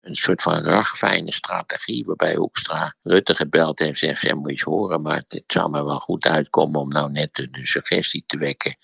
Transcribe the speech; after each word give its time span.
een 0.00 0.14
soort 0.14 0.42
van 0.42 0.62
ragfijne 0.64 1.32
strategie, 1.32 2.04
waarbij 2.04 2.34
Hoekstra 2.34 2.94
Rutte 3.02 3.34
gebeld 3.34 3.78
heeft 3.78 4.02
en 4.02 4.16
zei, 4.16 4.34
moet 4.34 4.58
je 4.58 4.64
horen, 4.64 5.02
maar 5.02 5.16
het 5.16 5.44
zou 5.46 5.70
me 5.70 5.84
wel 5.84 5.98
goed 5.98 6.26
uitkomen 6.26 6.80
om 6.80 6.88
nou 6.88 7.10
net 7.10 7.34
de, 7.34 7.48
suggestie 7.66 8.24
te 8.26 8.38
wekken 8.38 8.76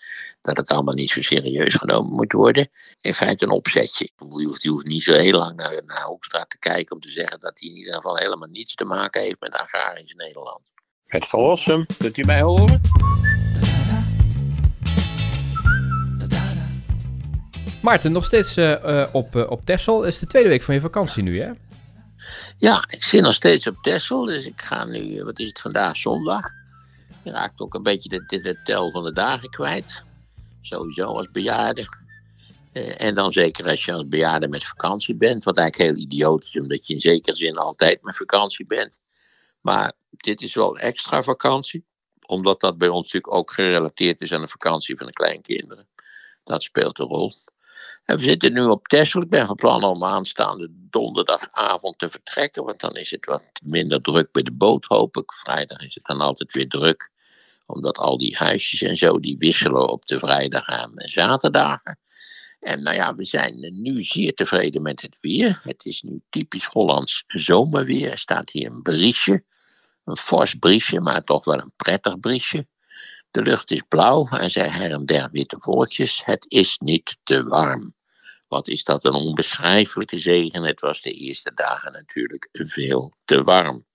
dat 0.43 0.57
het 0.57 0.71
allemaal 0.71 0.95
niet 0.95 1.11
zo 1.11 1.23
serieus 1.23 1.75
genomen 1.75 2.13
moet 2.13 2.33
worden. 2.33 2.69
In 3.01 3.15
feite 3.15 3.45
een 3.45 3.51
opzetje. 3.51 4.09
Je 4.17 4.45
hoeft, 4.45 4.65
hoeft 4.65 4.87
niet 4.87 5.03
zo 5.03 5.13
heel 5.13 5.39
lang 5.39 5.57
naar, 5.57 5.83
naar 5.87 6.03
Hoekstra 6.03 6.45
te 6.45 6.59
kijken 6.59 6.95
om 6.95 7.01
te 7.01 7.11
zeggen 7.11 7.41
dat 7.41 7.61
hij 7.61 7.69
in 7.69 7.77
ieder 7.77 7.95
geval 7.95 8.17
helemaal 8.17 8.49
niets 8.49 8.75
te 8.75 8.85
maken 8.85 9.21
heeft 9.23 9.41
met 9.41 9.55
agrarisch 9.55 10.15
Nederland. 10.15 10.61
Het 11.07 11.27
Verlossum, 11.27 11.87
kunt 11.99 12.17
u 12.17 12.25
mij 12.25 12.41
horen? 12.41 12.81
Maarten, 17.87 18.13
nog 18.13 18.25
steeds 18.25 18.57
uh, 18.57 19.07
op, 19.13 19.35
uh, 19.35 19.51
op 19.51 19.65
Texel. 19.65 20.01
Het 20.01 20.13
is 20.13 20.19
de 20.19 20.27
tweede 20.27 20.49
week 20.49 20.63
van 20.63 20.75
je 20.75 20.81
vakantie 20.81 21.23
nu, 21.23 21.41
hè? 21.41 21.51
Ja, 22.57 22.85
ik 22.89 23.03
zit 23.05 23.21
nog 23.21 23.35
steeds 23.35 23.67
op 23.67 23.77
Texel. 23.83 24.25
Dus 24.25 24.47
ik 24.47 24.63
ga 24.63 24.85
nu, 24.85 25.25
wat 25.25 25.39
is 25.39 25.49
het 25.49 25.61
vandaag, 25.61 25.97
zondag. 25.97 26.45
Je 27.23 27.31
raakt 27.31 27.61
ook 27.61 27.75
een 27.75 27.83
beetje 27.83 28.09
de, 28.09 28.25
de, 28.27 28.41
de 28.41 28.63
tel 28.63 28.91
van 28.91 29.05
de 29.05 29.13
dagen 29.13 29.51
kwijt. 29.51 30.05
Sowieso 30.61 31.07
als 31.07 31.31
bejaarde. 31.31 31.87
En 32.97 33.15
dan 33.15 33.33
zeker 33.33 33.69
als 33.69 33.85
je 33.85 33.93
als 33.93 34.09
bejaarde 34.09 34.49
met 34.49 34.65
vakantie 34.65 35.15
bent. 35.15 35.45
Wat 35.45 35.57
eigenlijk 35.57 35.91
heel 35.91 36.03
idioot 36.03 36.45
is, 36.45 36.59
omdat 36.61 36.87
je 36.87 36.95
in 36.95 37.01
zekere 37.01 37.37
zin 37.37 37.57
altijd 37.57 38.03
met 38.03 38.17
vakantie 38.17 38.67
bent. 38.67 38.97
Maar 39.61 39.93
dit 40.11 40.43
is 40.43 40.55
wel 40.55 40.79
extra 40.79 41.23
vakantie. 41.23 41.85
Omdat 42.27 42.61
dat 42.61 42.79
bij 42.79 42.89
ons 42.89 43.05
natuurlijk 43.05 43.35
ook 43.35 43.51
gerelateerd 43.51 44.21
is 44.21 44.33
aan 44.33 44.41
de 44.41 44.49
vakantie 44.49 44.97
van 44.97 45.07
de 45.07 45.13
kleinkinderen. 45.13 45.87
Dat 46.45 46.63
speelt 46.63 46.99
een 46.99 47.07
rol. 47.07 47.35
En 48.07 48.17
we 48.17 48.23
zitten 48.23 48.53
nu 48.53 48.65
op 48.65 48.89
Texel. 48.89 49.23
Ik 49.23 49.29
ben 49.29 49.47
van 49.47 49.55
plan 49.55 49.85
om 49.85 50.05
aanstaande 50.05 50.69
donderdagavond 50.71 51.99
te 51.99 52.09
vertrekken, 52.09 52.65
want 52.65 52.81
dan 52.81 52.97
is 52.97 53.11
het 53.11 53.27
wat 53.27 53.43
minder 53.63 54.03
druk 54.03 54.33
bij 54.33 54.43
de 54.43 54.53
boot, 54.53 54.85
hoop 54.85 55.17
ik. 55.17 55.33
Vrijdag 55.33 55.81
is 55.81 55.95
het 55.95 56.05
dan 56.05 56.21
altijd 56.21 56.53
weer 56.53 56.69
druk, 56.69 57.11
omdat 57.67 57.99
al 57.99 58.19
die 58.19 58.37
huisjes 58.37 58.83
en 58.83 58.97
zo, 58.97 59.21
die 59.21 59.39
wisselen 59.39 59.89
op 59.89 60.07
de 60.07 60.19
vrijdag 60.19 60.67
en 60.67 60.93
zaterdagen. 60.95 61.99
En 62.61 62.83
nou 62.83 62.97
ja, 62.97 63.15
we 63.15 63.25
zijn 63.25 63.81
nu 63.83 64.03
zeer 64.03 64.35
tevreden 64.35 64.83
met 64.83 65.03
het 65.03 65.19
weer. 65.21 65.61
Het 65.63 65.85
is 65.85 66.03
nu 66.03 66.21
typisch 66.29 66.65
Hollands 66.65 67.25
zomerweer. 67.27 68.11
Er 68.11 68.19
staat 68.19 68.51
hier 68.51 68.71
een 68.71 68.83
briesje, 68.83 69.45
een 70.05 70.17
fors 70.17 70.55
briesje, 70.55 71.01
maar 71.01 71.25
toch 71.25 71.45
wel 71.45 71.59
een 71.59 71.73
prettig 71.77 72.21
briesje. 72.21 72.67
De 73.31 73.43
lucht 73.43 73.71
is 73.71 73.83
blauw 73.89 74.27
en 74.29 74.51
zijn 74.51 74.71
her 74.71 74.91
en 74.91 75.05
der 75.05 75.29
witte 75.31 75.57
wolkjes. 75.61 76.25
Het 76.25 76.45
is 76.49 76.79
niet 76.79 77.19
te 77.23 77.45
warm. 77.45 77.96
Wat 78.49 78.69
is 78.69 78.85
dat 78.85 79.05
een 79.05 79.13
onbeschrijfelijke 79.13 80.19
zegen. 80.19 80.63
Het 80.63 80.81
was 80.81 81.01
de 81.01 81.13
eerste 81.13 81.55
dagen 81.55 81.93
natuurlijk 81.93 82.49
veel 82.53 83.13
te 83.25 83.43
warm. 83.43 83.87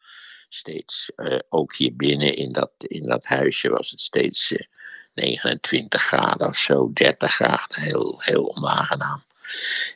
Steeds, 0.50 1.12
uh, 1.16 1.38
ook 1.50 1.76
hier 1.76 1.96
binnen 1.96 2.36
in 2.36 2.52
dat, 2.52 2.72
in 2.78 3.08
dat 3.08 3.26
huisje 3.26 3.70
was 3.70 3.90
het 3.90 4.00
steeds 4.00 4.52
uh, 4.52 4.60
eh, 4.60 4.66
29 5.14 6.02
graden 6.02 6.48
of 6.48 6.58
zo, 6.58 6.92
30 6.94 7.34
graden. 7.34 7.82
Heel, 7.82 8.22
heel 8.22 8.56
onaangenaam. 8.56 9.24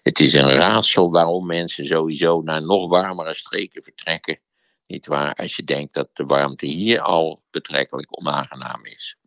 Het 0.03 0.19
is 0.19 0.33
een 0.33 0.51
raadsel 0.51 1.11
waarom 1.11 1.45
mensen 1.45 1.87
sowieso 1.87 2.41
naar 2.41 2.61
nog 2.61 2.89
warmere 2.89 3.33
streken 3.33 3.83
vertrekken. 3.83 4.39
Niet 4.87 5.05
waar, 5.05 5.33
als 5.33 5.55
je 5.55 5.63
denkt 5.63 5.93
dat 5.93 6.09
de 6.13 6.23
warmte 6.23 6.65
hier 6.65 7.01
al 7.01 7.43
betrekkelijk 7.51 8.19
onaangenaam 8.19 8.85
is. 8.85 9.17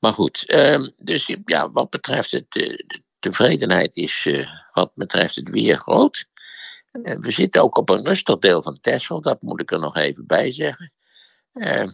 Maar 0.00 0.12
goed, 0.12 0.54
um, 0.54 0.92
dus 0.96 1.36
ja, 1.44 1.70
wat 1.70 1.90
betreft 1.90 2.30
het, 2.30 2.52
de, 2.52 2.84
de 2.86 3.02
tevredenheid 3.22 3.96
is 3.96 4.24
uh, 4.24 4.48
wat 4.72 4.94
betreft 4.94 5.36
het 5.36 5.50
weer 5.50 5.76
groot. 5.76 6.28
Uh, 6.92 7.16
we 7.20 7.30
zitten 7.30 7.62
ook 7.62 7.76
op 7.76 7.90
een 7.90 8.04
rustig 8.04 8.38
deel 8.38 8.62
van 8.62 8.80
Texel, 8.80 9.20
dat 9.20 9.42
moet 9.42 9.60
ik 9.60 9.70
er 9.70 9.78
nog 9.78 9.96
even 9.96 10.26
bij 10.26 10.50
zeggen. 10.50 10.92
Uh, 11.54 11.88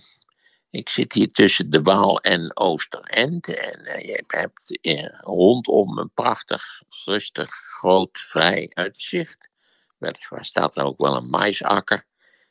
ik 0.70 0.88
zit 0.88 1.12
hier 1.12 1.30
tussen 1.30 1.70
de 1.70 1.82
Waal 1.82 2.20
en 2.20 2.56
Oosterend. 2.56 3.58
En 3.58 4.06
je 4.06 4.24
hebt 4.26 4.78
rondom 5.20 5.98
een 5.98 6.10
prachtig, 6.14 6.82
rustig, 7.04 7.50
groot, 7.50 8.18
vrij 8.18 8.70
uitzicht. 8.74 9.50
Weliswaar 9.98 10.44
staat 10.44 10.76
er 10.76 10.84
ook 10.84 10.98
wel 10.98 11.16
een 11.16 11.30
maisakker. 11.30 12.06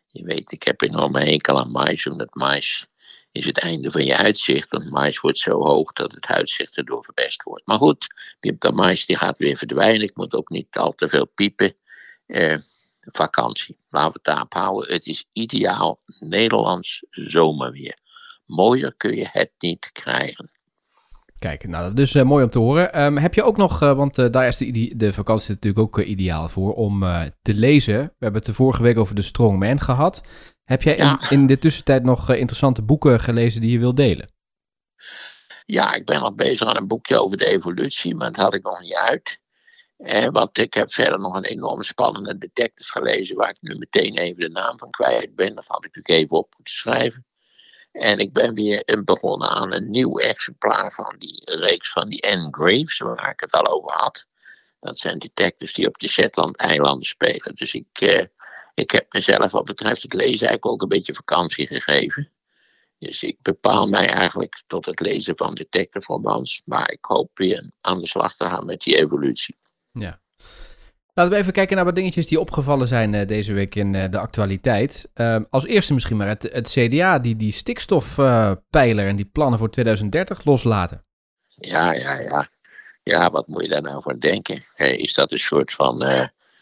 Je 0.07 0.23
weet, 0.23 0.51
ik 0.51 0.63
heb 0.63 0.81
enorme 0.81 1.23
hekel 1.23 1.59
aan 1.59 1.71
mais, 1.71 2.07
omdat 2.07 2.35
mais 2.35 2.87
is 3.31 3.45
het 3.45 3.59
einde 3.59 3.91
van 3.91 4.05
je 4.05 4.17
uitzicht. 4.17 4.69
Want 4.69 4.89
mais 4.89 5.19
wordt 5.19 5.37
zo 5.37 5.63
hoog 5.63 5.93
dat 5.93 6.11
het 6.11 6.27
uitzicht 6.27 6.77
erdoor 6.77 7.03
verbest 7.03 7.43
wordt. 7.43 7.65
Maar 7.65 7.77
goed, 7.77 8.07
die 8.39 8.57
mais 8.73 9.05
die 9.05 9.17
gaat 9.17 9.37
weer 9.37 9.57
verdwijnen. 9.57 10.01
Ik 10.01 10.15
moet 10.15 10.33
ook 10.33 10.49
niet 10.49 10.77
al 10.77 10.91
te 10.91 11.07
veel 11.07 11.25
piepen. 11.25 11.73
Eh, 12.25 12.57
vakantie, 12.99 13.77
laten 13.89 14.07
we 14.07 14.13
het 14.13 14.23
daarop 14.23 14.53
houden. 14.53 14.93
Het 14.93 15.05
is 15.05 15.25
ideaal 15.33 15.99
Nederlands 16.19 17.03
zomerweer. 17.09 17.97
Mooier 18.45 18.95
kun 18.97 19.15
je 19.15 19.27
het 19.31 19.51
niet 19.57 19.91
krijgen. 19.91 20.51
Kijk, 21.39 21.67
nou, 21.67 21.89
dat 21.89 21.99
is 21.99 22.13
uh, 22.13 22.23
mooi 22.23 22.43
om 22.43 22.49
te 22.49 22.59
horen. 22.59 23.01
Um, 23.01 23.17
heb 23.17 23.33
je 23.33 23.43
ook 23.43 23.57
nog, 23.57 23.83
uh, 23.83 23.93
want 23.93 24.17
uh, 24.17 24.29
daar 24.31 24.47
is 24.47 24.57
de, 24.57 24.93
de 24.95 25.13
vakantie 25.13 25.53
natuurlijk 25.53 25.83
ook 25.83 26.05
ideaal 26.05 26.49
voor, 26.49 26.73
om 26.73 26.99
te 27.41 27.53
lezen. 27.53 27.97
We 27.97 28.11
hebben 28.19 28.39
het 28.39 28.45
de 28.45 28.53
vorige 28.53 28.83
week 28.83 28.97
over 28.97 29.15
de 29.15 29.21
Strongman 29.21 29.79
gehad. 29.81 30.21
Heb 30.63 30.81
jij 30.81 30.95
in, 30.95 31.19
in 31.29 31.47
de 31.47 31.57
tussentijd 31.57 32.03
nog 32.03 32.29
interessante 32.29 32.81
boeken 32.81 33.19
gelezen 33.19 33.61
die 33.61 33.71
je 33.71 33.79
wilt 33.79 33.97
delen? 33.97 34.29
Ja, 35.65 35.93
ik 35.93 36.05
ben 36.05 36.19
nog 36.19 36.35
bezig 36.35 36.67
aan 36.67 36.77
een 36.77 36.87
boekje 36.87 37.21
over 37.21 37.37
de 37.37 37.45
evolutie, 37.45 38.15
maar 38.15 38.31
dat 38.31 38.43
had 38.43 38.53
ik 38.53 38.63
nog 38.63 38.81
niet 38.81 38.95
uit. 38.95 39.39
Eh, 39.97 40.27
want 40.27 40.57
ik 40.57 40.73
heb 40.73 40.91
verder 40.91 41.19
nog 41.19 41.35
een 41.35 41.43
enorm 41.43 41.83
spannende 41.83 42.37
detectives 42.37 42.91
gelezen, 42.91 43.35
waar 43.35 43.49
ik 43.49 43.57
nu 43.61 43.75
meteen 43.77 44.17
even 44.17 44.39
de 44.39 44.49
naam 44.49 44.77
van 44.77 44.89
kwijt 44.89 45.35
ben. 45.35 45.55
Dat 45.55 45.67
had 45.67 45.85
ik 45.85 45.95
natuurlijk 45.95 46.23
even 46.23 46.37
op 46.37 46.53
moeten 46.57 46.73
schrijven. 46.73 47.25
En 47.97 48.19
ik 48.19 48.33
ben 48.33 48.53
weer 48.53 49.03
begonnen 49.03 49.49
aan 49.49 49.73
een 49.73 49.89
nieuw 49.89 50.17
exemplaar 50.17 50.91
van 50.91 51.15
die 51.17 51.41
reeks 51.45 51.91
van 51.91 52.09
die 52.09 52.27
Anne 52.27 52.47
Graves, 52.51 52.97
waar 52.97 53.31
ik 53.31 53.39
het 53.39 53.51
al 53.51 53.67
over 53.67 53.97
had. 53.97 54.27
Dat 54.79 54.97
zijn 54.97 55.19
detectives 55.19 55.73
die 55.73 55.87
op 55.87 55.97
de 55.97 56.07
Shetland-eilanden 56.07 57.05
spelen. 57.05 57.55
Dus 57.55 57.73
ik, 57.73 58.01
eh, 58.01 58.25
ik 58.73 58.91
heb 58.91 59.13
mezelf 59.13 59.51
wat 59.51 59.65
betreft 59.65 60.01
het 60.01 60.13
lezen 60.13 60.47
eigenlijk 60.47 60.65
ook 60.65 60.81
een 60.81 60.87
beetje 60.87 61.13
vakantie 61.13 61.67
gegeven. 61.67 62.31
Dus 62.99 63.23
ik 63.23 63.37
bepaal 63.41 63.87
mij 63.87 64.07
eigenlijk 64.07 64.63
tot 64.67 64.85
het 64.85 64.99
lezen 64.99 65.37
van 65.37 65.55
detective 65.55 66.13
romans. 66.13 66.61
Maar 66.65 66.91
ik 66.91 67.05
hoop 67.05 67.29
weer 67.33 67.71
aan 67.81 67.99
de 67.99 68.07
slag 68.07 68.35
te 68.35 68.45
gaan 68.45 68.65
met 68.65 68.81
die 68.81 68.97
evolutie. 68.97 69.57
Ja. 69.91 70.21
Laten 71.17 71.33
we 71.33 71.39
even 71.39 71.53
kijken 71.53 71.75
naar 71.75 71.85
wat 71.85 71.95
dingetjes 71.95 72.27
die 72.27 72.39
opgevallen 72.39 72.87
zijn 72.87 73.13
uh, 73.13 73.27
deze 73.27 73.53
week 73.53 73.75
in 73.75 73.93
uh, 73.93 74.03
de 74.09 74.19
actualiteit. 74.19 75.09
Uh, 75.15 75.37
als 75.49 75.65
eerste 75.65 75.93
misschien 75.93 76.17
maar 76.17 76.27
het, 76.27 76.69
CDA 76.71 77.19
die 77.19 77.35
die 77.35 77.51
stikstofpijler 77.51 79.07
en 79.07 79.15
die 79.15 79.25
plannen 79.25 79.59
voor 79.59 79.69
2030 79.69 80.45
loslaten. 80.45 81.05
Ja, 81.55 81.93
ja, 81.93 82.19
ja. 82.19 82.47
Ja, 83.03 83.29
wat 83.31 83.47
moet 83.47 83.61
je 83.61 83.69
daar 83.69 83.81
nou 83.81 84.01
voor 84.01 84.19
denken? 84.19 84.65
Is 84.75 85.13
dat 85.13 85.31
een 85.31 85.39
soort 85.39 85.73
van 85.73 86.03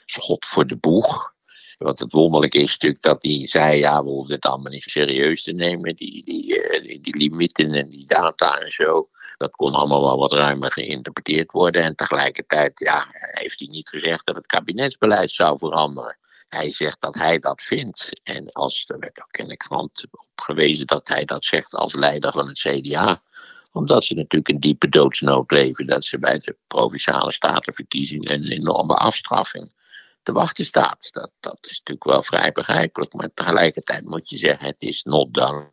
schot 0.05 0.45
voor 0.45 0.67
de 0.67 0.77
boeg? 0.77 1.33
Want 1.77 1.99
het 1.99 2.11
wonderlijke 2.11 2.57
is 2.57 2.71
natuurlijk 2.71 3.01
dat 3.01 3.23
hij 3.23 3.47
zei, 3.47 3.77
ja, 3.77 4.03
we 4.03 4.09
hoeven 4.09 4.35
het 4.35 4.45
allemaal 4.45 4.71
niet 4.71 4.83
serieus 4.83 5.43
te 5.43 5.51
nemen, 5.51 5.95
die, 5.95 6.23
die, 6.23 6.43
die, 6.81 7.01
die 7.01 7.17
limieten 7.17 7.71
en 7.73 7.89
die 7.89 8.05
data 8.07 8.59
en 8.59 8.71
zo. 8.71 9.09
Dat 9.37 9.51
kon 9.51 9.73
allemaal 9.73 10.01
wel 10.01 10.17
wat 10.17 10.33
ruimer 10.33 10.71
geïnterpreteerd 10.71 11.51
worden. 11.51 11.83
En 11.83 11.95
tegelijkertijd 11.95 12.79
ja, 12.79 13.05
heeft 13.11 13.59
hij 13.59 13.67
niet 13.67 13.89
gezegd 13.89 14.25
dat 14.25 14.35
het 14.35 14.45
kabinetsbeleid 14.45 15.31
zou 15.31 15.57
veranderen. 15.57 16.17
Hij 16.47 16.69
zegt 16.69 17.01
dat 17.01 17.15
hij 17.15 17.39
dat 17.39 17.61
vindt. 17.61 18.19
En 18.23 18.49
als, 18.51 18.85
er 18.87 18.99
werd 18.99 19.21
ook 19.23 19.37
in 19.37 19.47
de 19.47 19.57
krant 19.57 20.05
op 20.11 20.41
gewezen 20.41 20.87
dat 20.87 21.07
hij 21.07 21.25
dat 21.25 21.45
zegt 21.45 21.75
als 21.75 21.93
leider 21.93 22.31
van 22.31 22.47
het 22.47 22.59
CDA 22.59 23.21
omdat 23.75 24.03
ze 24.03 24.13
natuurlijk 24.13 24.49
een 24.49 24.59
diepe 24.59 24.89
doodsnood 24.89 25.51
leven. 25.51 25.87
Dat 25.87 26.05
ze 26.05 26.19
bij 26.19 26.39
de 26.39 26.55
provinciale 26.67 27.31
statenverkiezingen 27.31 28.33
een 28.33 28.51
enorme 28.51 28.93
afstraffing 28.95 29.71
te 30.23 30.31
wachten 30.31 30.65
staat. 30.65 31.09
Dat, 31.11 31.31
dat 31.39 31.57
is 31.61 31.77
natuurlijk 31.77 32.05
wel 32.05 32.23
vrij 32.23 32.51
begrijpelijk. 32.51 33.13
Maar 33.13 33.29
tegelijkertijd 33.33 34.05
moet 34.05 34.29
je 34.29 34.37
zeggen: 34.37 34.67
het 34.67 34.81
is 34.81 35.03
not 35.03 35.33
done 35.33 35.69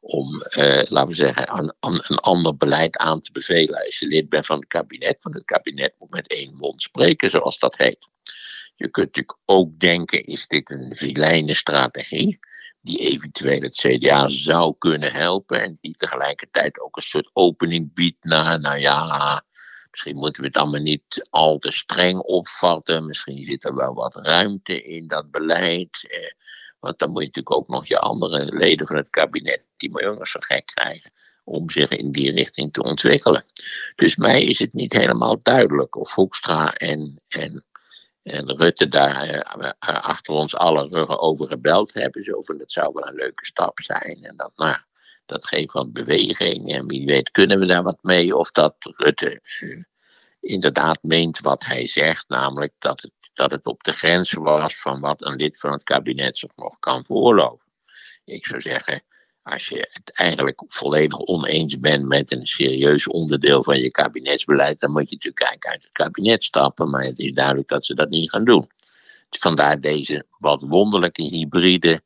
om, 0.00 0.42
eh, 0.42 0.82
laten 0.88 1.08
we 1.08 1.14
zeggen, 1.14 1.48
aan, 1.48 1.74
een 1.80 2.18
ander 2.18 2.56
beleid 2.56 2.96
aan 2.96 3.20
te 3.20 3.32
bevelen 3.32 3.84
als 3.84 3.98
je 3.98 4.06
lid 4.06 4.28
bent 4.28 4.46
van 4.46 4.58
het 4.58 4.68
kabinet. 4.68 5.18
Want 5.22 5.34
het 5.34 5.44
kabinet 5.44 5.94
moet 5.98 6.10
met 6.10 6.26
één 6.26 6.56
mond 6.56 6.82
spreken, 6.82 7.30
zoals 7.30 7.58
dat 7.58 7.76
heet. 7.76 8.08
Je 8.74 8.88
kunt 8.90 9.06
natuurlijk 9.06 9.38
ook 9.44 9.78
denken, 9.78 10.24
is 10.24 10.46
dit 10.48 10.70
een 10.70 10.92
vilijne 10.96 11.54
strategie? 11.54 12.38
Die 12.82 12.98
eventueel 12.98 13.60
het 13.60 13.74
CDA 13.74 14.28
zou 14.28 14.74
kunnen 14.78 15.12
helpen. 15.12 15.62
En 15.62 15.78
die 15.80 15.96
tegelijkertijd 15.96 16.80
ook 16.80 16.96
een 16.96 17.02
soort 17.02 17.30
opening 17.32 17.94
biedt 17.94 18.24
naar, 18.24 18.60
nou 18.60 18.78
ja, 18.78 19.42
misschien 19.90 20.16
moeten 20.16 20.42
we 20.42 20.48
het 20.48 20.56
allemaal 20.56 20.80
niet 20.80 21.28
al 21.30 21.58
te 21.58 21.72
streng 21.72 22.18
opvatten. 22.18 23.06
Misschien 23.06 23.44
zit 23.44 23.64
er 23.64 23.74
wel 23.74 23.94
wat 23.94 24.16
ruimte 24.16 24.82
in 24.82 25.06
dat 25.06 25.30
beleid. 25.30 26.08
Eh, 26.10 26.30
want 26.80 26.98
dan 26.98 27.10
moet 27.10 27.20
je 27.20 27.26
natuurlijk 27.26 27.56
ook 27.56 27.68
nog 27.68 27.86
je 27.86 27.98
andere 27.98 28.56
leden 28.56 28.86
van 28.86 28.96
het 28.96 29.10
kabinet, 29.10 29.68
die 29.76 30.06
ook 30.06 30.18
nog 30.18 30.28
zo 30.28 30.38
gek 30.42 30.66
krijgen, 30.66 31.12
om 31.44 31.70
zich 31.70 31.88
in 31.88 32.12
die 32.12 32.32
richting 32.32 32.72
te 32.72 32.82
ontwikkelen. 32.82 33.44
Dus 33.94 34.16
mij 34.16 34.44
is 34.44 34.58
het 34.58 34.72
niet 34.72 34.92
helemaal 34.92 35.42
duidelijk 35.42 35.96
of 35.96 36.14
Hoekstra 36.14 36.72
en, 36.72 37.22
en, 37.28 37.64
En 38.22 38.56
Rutte 38.56 38.88
daar 38.88 39.28
eh, 39.28 39.70
achter 39.78 40.34
ons 40.34 40.56
alle 40.56 40.88
ruggen 40.88 41.20
over 41.20 41.46
gebeld 41.46 41.92
hebben. 41.92 42.24
Zo 42.24 42.42
van, 42.42 42.58
dat 42.58 42.70
zou 42.70 42.92
wel 42.94 43.06
een 43.06 43.14
leuke 43.14 43.46
stap 43.46 43.80
zijn. 43.80 44.18
En 44.22 44.36
dat, 44.36 44.52
nou, 44.56 44.76
dat 45.26 45.46
geeft 45.46 45.72
wat 45.72 45.92
beweging. 45.92 46.72
En 46.72 46.86
wie 46.86 47.06
weet 47.06 47.30
kunnen 47.30 47.58
we 47.58 47.66
daar 47.66 47.82
wat 47.82 47.98
mee. 48.02 48.36
Of 48.36 48.50
dat 48.50 48.74
Rutte 48.80 49.40
inderdaad 50.40 50.98
meent 51.02 51.38
wat 51.38 51.64
hij 51.64 51.86
zegt. 51.86 52.28
Namelijk 52.28 52.72
dat 52.78 53.00
het, 53.00 53.12
dat 53.32 53.50
het 53.50 53.66
op 53.66 53.84
de 53.84 53.92
grens 53.92 54.32
was 54.32 54.76
van 54.76 55.00
wat 55.00 55.22
een 55.24 55.36
lid 55.36 55.58
van 55.58 55.72
het 55.72 55.82
kabinet 55.82 56.38
zich 56.38 56.50
nog 56.56 56.78
kan 56.78 57.04
veroorloven. 57.04 57.66
Ik 58.24 58.46
zou 58.46 58.60
zeggen, 58.60 59.02
als 59.42 59.68
je 59.68 59.88
het 59.92 60.12
eigenlijk 60.12 60.62
volledig 60.66 61.18
oneens 61.18 61.78
bent 61.78 62.04
met 62.06 62.32
een 62.32 62.46
serieus 62.46 63.08
onderdeel 63.08 63.62
van 63.62 63.78
je 63.78 63.90
kabinetsbeleid, 63.90 64.80
dan 64.80 64.90
moet 64.90 65.08
je 65.08 65.14
natuurlijk 65.14 65.42
eigenlijk 65.42 65.74
uit 65.74 65.82
het 65.82 65.92
kabinet 65.92 66.42
stappen. 66.42 66.90
Maar 66.90 67.04
het 67.04 67.18
is 67.18 67.32
duidelijk 67.32 67.68
dat 67.68 67.84
ze 67.84 67.94
dat 67.94 68.10
niet 68.10 68.30
gaan 68.30 68.44
doen. 68.44 68.70
Vandaar 69.30 69.80
deze 69.80 70.24
wat 70.38 70.60
wonderlijke 70.60 71.22
hybride. 71.22 72.02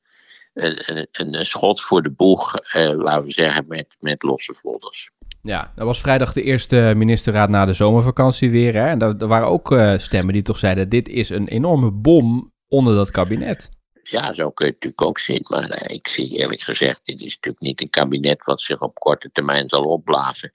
Een, 0.55 1.09
een, 1.13 1.47
schot 1.47 1.81
voor 1.81 2.03
de 2.03 2.11
boeg, 2.11 2.57
eh, 2.57 2.93
laten 2.97 3.25
we 3.25 3.31
zeggen, 3.31 3.65
met, 3.69 3.87
met 4.01 4.23
losse 4.23 4.55
vlodders. 4.55 5.11
Ja, 5.47 5.73
dat 5.75 5.87
was 5.87 6.01
vrijdag 6.01 6.33
de 6.33 6.43
eerste 6.43 6.93
ministerraad 6.97 7.49
na 7.49 7.65
de 7.65 7.73
zomervakantie 7.73 8.51
weer. 8.51 8.75
Hè? 8.75 8.87
En 8.87 9.01
er 9.01 9.27
waren 9.27 9.49
ook 9.49 9.71
uh, 9.71 9.99
stemmen 9.99 10.33
die 10.33 10.43
toch 10.43 10.59
zeiden: 10.59 10.89
dit 10.89 11.09
is 11.09 11.29
een 11.29 11.49
enorme 11.49 11.91
bom 11.91 12.53
onder 12.69 12.95
dat 12.95 13.11
kabinet. 13.11 13.71
Ja, 14.03 14.33
zo 14.33 14.51
kun 14.51 14.67
je 14.67 14.73
het 14.73 14.83
natuurlijk 14.83 15.03
ook 15.03 15.19
zien. 15.19 15.45
Maar 15.49 15.71
eh, 15.71 15.95
ik 15.95 16.09
zie 16.09 16.39
eerlijk 16.39 16.61
gezegd, 16.61 17.05
dit 17.05 17.21
is 17.21 17.35
natuurlijk 17.35 17.65
niet 17.65 17.81
een 17.81 17.91
kabinet 17.91 18.45
wat 18.45 18.61
zich 18.61 18.81
op 18.81 18.99
korte 18.99 19.31
termijn 19.33 19.69
zal 19.69 19.85
opblazen. 19.85 20.53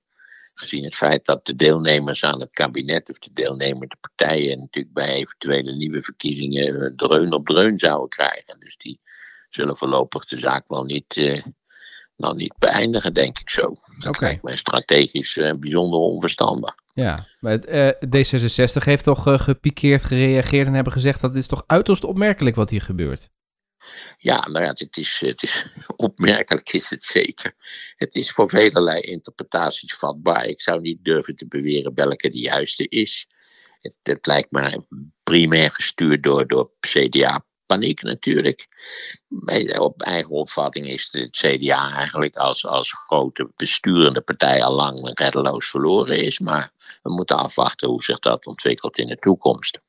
Gezien 0.53 0.83
het 0.83 0.95
feit 0.95 1.25
dat 1.25 1.45
de 1.45 1.55
deelnemers 1.55 2.23
aan 2.23 2.39
het 2.39 2.51
kabinet, 2.51 3.09
of 3.09 3.19
de 3.19 3.33
deelnemende 3.33 3.95
partijen, 3.99 4.59
natuurlijk 4.59 4.93
bij 4.93 5.09
eventuele 5.09 5.75
nieuwe 5.75 6.01
verkiezingen 6.01 6.81
eh, 6.81 6.91
dreun 6.95 7.33
op 7.33 7.45
dreun 7.45 7.77
zouden 7.77 8.09
krijgen. 8.09 8.59
Dus 8.59 8.77
die 8.77 8.99
zullen 9.49 9.77
voorlopig 9.77 10.25
de 10.25 10.37
zaak 10.37 10.67
wel 10.67 10.83
niet, 10.83 11.43
wel 12.19 12.33
niet 12.33 12.55
beëindigen, 12.57 13.13
denk 13.13 13.39
ik 13.39 13.49
zo. 13.49 13.61
Dat 13.61 14.15
okay. 14.15 14.29
lijkt 14.29 14.43
mij 14.43 14.57
strategisch 14.57 15.35
uh, 15.35 15.53
bijzonder 15.53 15.99
onverstandig. 15.99 16.75
Ja, 16.93 17.27
maar 17.39 17.59
D66 18.05 18.83
heeft 18.83 19.03
toch 19.03 19.43
gepikeerd 19.43 20.03
gereageerd 20.03 20.67
en 20.67 20.73
hebben 20.73 20.93
gezegd 20.93 21.21
dat 21.21 21.31
dit 21.31 21.41
is 21.41 21.47
toch 21.47 21.63
uiterst 21.67 22.03
opmerkelijk 22.03 22.55
wat 22.55 22.69
hier 22.69 22.81
gebeurt. 22.81 23.29
Ja, 24.17 24.47
maar 24.51 24.61
ja, 24.61 24.67
het 24.67 24.97
is, 24.97 25.19
het 25.25 25.43
is 25.43 25.67
opmerkelijk 25.95 26.73
is 26.73 26.89
het 26.89 27.03
zeker. 27.03 27.55
Het 27.95 28.15
is 28.15 28.31
voor 28.31 28.49
velelei 28.49 29.01
interpretaties 29.01 29.95
vatbaar. 29.95 30.45
Ik 30.45 30.61
zou 30.61 30.81
niet 30.81 31.03
durven 31.03 31.35
te 31.35 31.47
beweren 31.47 31.93
welke 31.93 32.29
de 32.29 32.39
juiste 32.39 32.87
is. 32.87 33.27
Het, 33.81 33.93
het 34.03 34.27
lijkt 34.27 34.51
me 34.51 34.85
primair 35.23 35.71
gestuurd 35.71 36.23
door, 36.23 36.47
door 36.47 36.71
CDA 36.79 37.45
paniek 37.69 38.01
natuurlijk. 38.01 38.67
Op 39.79 40.01
eigen 40.01 40.29
opvatting 40.29 40.87
is 40.87 41.09
het 41.11 41.37
CDA 41.37 41.93
eigenlijk 41.93 42.35
als, 42.35 42.65
als 42.65 42.93
grote 42.93 43.49
besturende 43.55 44.21
partij 44.21 44.63
al 44.63 44.75
lang 44.75 45.11
reddeloos 45.13 45.69
verloren 45.69 46.23
is. 46.23 46.39
Maar 46.39 46.71
we 47.03 47.13
moeten 47.13 47.37
afwachten 47.37 47.87
hoe 47.87 48.03
zich 48.03 48.19
dat 48.19 48.45
ontwikkelt 48.45 48.97
in 48.97 49.07
de 49.07 49.17
toekomst. 49.19 49.79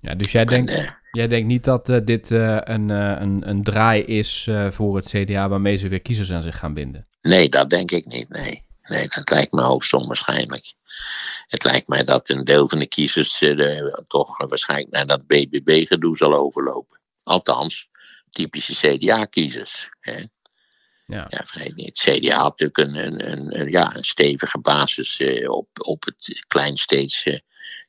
Ja, 0.00 0.14
dus 0.14 0.32
jij 0.32 0.44
denkt, 0.44 0.72
eh, 0.72 0.90
jij 1.12 1.28
denkt 1.28 1.46
niet 1.48 1.64
dat 1.64 1.88
uh, 1.88 1.98
dit 2.04 2.30
uh, 2.30 2.58
een, 2.60 2.88
een, 2.88 3.48
een 3.48 3.62
draai 3.62 4.02
is 4.02 4.50
voor 4.70 4.96
het 4.96 5.08
CDA 5.08 5.48
waarmee 5.48 5.76
ze 5.76 5.88
weer 5.88 6.00
kiezers 6.00 6.32
aan 6.32 6.42
zich 6.42 6.58
gaan 6.58 6.74
binden? 6.74 7.06
Nee, 7.22 7.48
dat 7.48 7.70
denk 7.70 7.90
ik 7.90 8.06
niet. 8.06 8.28
Nee, 8.28 8.64
nee 8.82 9.08
dat 9.08 9.30
lijkt 9.30 9.52
me 9.52 9.62
hoogst 9.62 9.92
onwaarschijnlijk. 9.92 10.74
Het 11.46 11.64
lijkt 11.64 11.88
mij 11.88 12.04
dat 12.04 12.28
een 12.28 12.44
deel 12.44 12.68
van 12.68 12.78
de 12.78 12.86
kiezers 12.86 13.44
toch 14.06 14.36
waarschijnlijk 14.36 14.90
naar 14.90 15.06
dat 15.06 15.26
BBB-gedoe 15.26 16.16
zal 16.16 16.34
overlopen. 16.34 16.98
Althans, 17.28 17.88
typische 18.30 18.74
CDA-kiezers. 18.74 19.90
Ja. 20.00 20.16
ja. 21.06 21.26
Het 21.28 21.98
CDA 21.98 22.36
had 22.38 22.60
natuurlijk 22.60 22.78
een, 22.78 23.30
een, 23.30 23.60
een, 23.60 23.70
ja, 23.70 23.96
een 23.96 24.04
stevige 24.04 24.58
basis 24.58 25.22
op, 25.46 25.68
op 25.82 26.04
het 26.04 26.44
kleinsteeds 26.46 27.26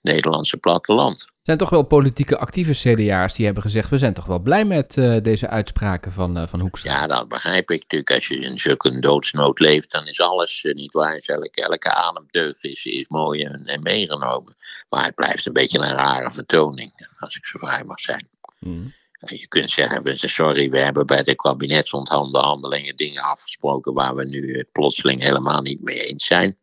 Nederlandse 0.01 0.57
platteland 0.57 1.27
zijn 1.50 1.62
toch 1.62 1.69
wel 1.69 1.83
politieke 1.83 2.38
actieve 2.38 2.71
CDA's 2.71 3.33
die 3.33 3.45
hebben 3.45 3.63
gezegd... 3.63 3.89
we 3.89 3.97
zijn 3.97 4.13
toch 4.13 4.25
wel 4.25 4.39
blij 4.39 4.65
met 4.65 4.97
uh, 4.97 5.18
deze 5.21 5.47
uitspraken 5.47 6.12
van, 6.12 6.38
uh, 6.38 6.47
van 6.47 6.59
Hoekstra. 6.59 6.92
Ja, 6.92 7.07
dat 7.07 7.27
begrijp 7.27 7.71
ik 7.71 7.81
natuurlijk. 7.81 8.12
Als 8.12 8.27
je 8.27 8.39
in 8.39 8.59
zulke 8.59 9.00
doodsnood 9.00 9.59
leeft, 9.59 9.92
dan 9.92 10.07
is 10.07 10.19
alles 10.19 10.63
uh, 10.63 10.74
niet 10.74 10.92
waar. 10.92 11.19
Elke, 11.21 11.62
elke 11.62 11.94
ademteug 11.94 12.63
is, 12.63 12.85
is 12.85 13.06
mooi 13.07 13.44
en, 13.44 13.65
en, 13.65 13.81
meegenomen. 13.81 14.56
Maar 14.89 15.03
het 15.03 15.15
blijft 15.15 15.45
een 15.45 15.53
beetje 15.53 15.77
een 15.77 15.95
rare 15.95 16.31
vertoning, 16.31 17.09
als 17.18 17.35
ik 17.35 17.45
zo 17.45 17.57
vrij 17.57 17.83
mag 17.83 18.00
zijn. 18.00 18.27
Mm. 18.59 18.92
Je 19.25 19.48
kunt 19.48 19.71
zeggen, 19.71 20.30
sorry, 20.30 20.69
we 20.69 20.80
hebben 20.80 21.06
bij 21.06 21.24
de 21.24 21.36
kabinetsonderhandelingen 21.36 22.95
dingen 22.95 23.24
afgesproken 23.24 23.94
waar 23.94 24.16
we 24.16 24.25
nu 24.25 24.68
plotseling 24.71 25.21
helemaal 25.21 25.62
niet 25.62 25.81
mee 25.81 26.06
eens 26.06 26.25
zijn 26.25 26.57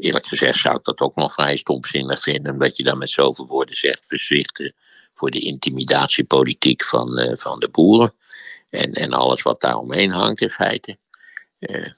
eerlijk 0.00 0.26
gezegd 0.26 0.58
zou 0.58 0.76
ik 0.76 0.84
dat 0.84 1.00
ook 1.00 1.14
nog 1.14 1.32
vrij 1.32 1.56
stomzinnig 1.56 2.22
vinden, 2.22 2.52
omdat 2.52 2.76
je 2.76 2.82
dan 2.82 2.98
met 2.98 3.10
zoveel 3.10 3.46
woorden 3.46 3.76
zegt 3.76 4.06
verzwichten 4.06 4.74
voor 5.14 5.30
de 5.30 5.38
intimidatiepolitiek 5.38 6.84
van, 6.84 7.18
uh, 7.18 7.32
van 7.36 7.60
de 7.60 7.68
boeren. 7.68 8.14
En, 8.68 8.92
en 8.92 9.12
alles 9.12 9.42
wat 9.42 9.60
daar 9.60 9.76
omheen 9.76 10.10
hangt 10.10 10.40
in 10.40 10.50
feite. 10.50 10.98
Uh, 11.58 11.92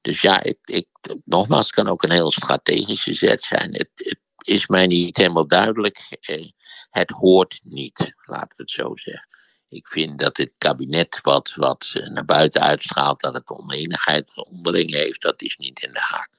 dus 0.00 0.20
ja, 0.20 0.42
ik, 0.42 0.58
ik, 0.64 0.86
nogmaals, 1.24 1.66
het 1.66 1.74
kan 1.74 1.88
ook 1.88 2.02
een 2.02 2.12
heel 2.12 2.30
strategische 2.30 3.14
zet 3.14 3.42
zijn. 3.42 3.72
Het, 3.72 3.88
het 3.94 4.18
is 4.46 4.66
mij 4.66 4.86
niet 4.86 5.16
helemaal 5.16 5.46
duidelijk. 5.46 6.18
Uh, 6.30 6.50
het 6.90 7.10
hoort 7.10 7.60
niet, 7.64 8.14
laten 8.24 8.56
we 8.56 8.62
het 8.62 8.70
zo 8.70 8.96
zeggen. 8.96 9.28
Ik 9.68 9.88
vind 9.88 10.18
dat 10.18 10.36
het 10.36 10.52
kabinet 10.58 11.20
wat, 11.22 11.52
wat 11.56 11.92
naar 12.08 12.24
buiten 12.24 12.60
uitstraalt 12.60 13.20
dat 13.20 13.34
het 13.34 13.48
oneenigheid 13.48 14.30
onderling 14.34 14.90
heeft, 14.90 15.22
dat 15.22 15.42
is 15.42 15.56
niet 15.56 15.82
in 15.82 15.92
de 15.92 16.00
haak. 16.00 16.30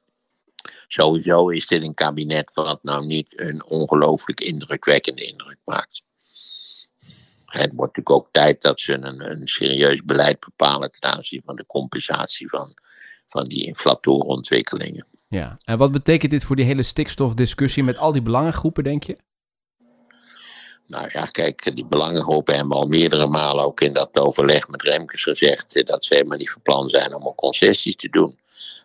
Sowieso 0.88 1.50
is 1.50 1.68
dit 1.68 1.84
een 1.84 1.94
kabinet 1.94 2.52
wat 2.54 2.84
nou 2.84 3.06
niet 3.06 3.40
een 3.40 3.66
ongelooflijk 3.66 4.42
indrukwekkende 4.42 5.26
indruk 5.26 5.60
maakt. 5.66 6.04
Het 7.46 7.74
wordt 7.74 7.98
natuurlijk 7.98 8.10
ook 8.10 8.28
tijd 8.32 8.62
dat 8.62 8.80
ze 8.80 8.94
een, 8.94 9.30
een 9.32 9.48
serieus 9.48 10.04
beleid 10.04 10.40
bepalen 10.40 10.92
ten 10.92 11.12
aanzien 11.12 11.42
van 11.46 11.56
de 11.56 11.66
compensatie 11.66 12.50
van, 12.50 12.78
van 13.28 13.48
die 13.48 13.66
inflatorontwikkelingen. 13.66 15.08
Ja, 15.34 15.58
en 15.66 15.78
wat 15.78 15.92
betekent 15.92 16.32
dit 16.32 16.44
voor 16.44 16.56
die 16.56 16.66
hele 16.66 16.84
stikstofdiscussie 16.84 17.84
met 17.84 17.98
al 17.98 18.12
die 18.12 18.22
belangengroepen, 18.22 18.84
denk 18.84 19.04
je? 19.04 19.18
Nou 20.88 21.10
ja, 21.12 21.26
kijk, 21.26 21.76
die 21.76 21.86
belangengroepen 21.86 22.56
hebben 22.56 22.78
al 22.78 22.88
meerdere 22.88 23.28
malen 23.28 23.66
ook 23.66 23.82
in 23.82 23.94
dat 23.94 24.20
overleg 24.20 24.68
met 24.68 24.82
Remkes 24.82 25.24
gezegd 25.24 25.88
dat 25.88 26.06
ze 26.06 26.14
helemaal 26.14 26.38
niet 26.38 26.52
van 26.52 26.62
plan 26.62 26.90
zijn 26.90 27.16
om 27.16 27.36
concessies 27.36 27.96
te 27.96 28.10
doen. 28.10 28.40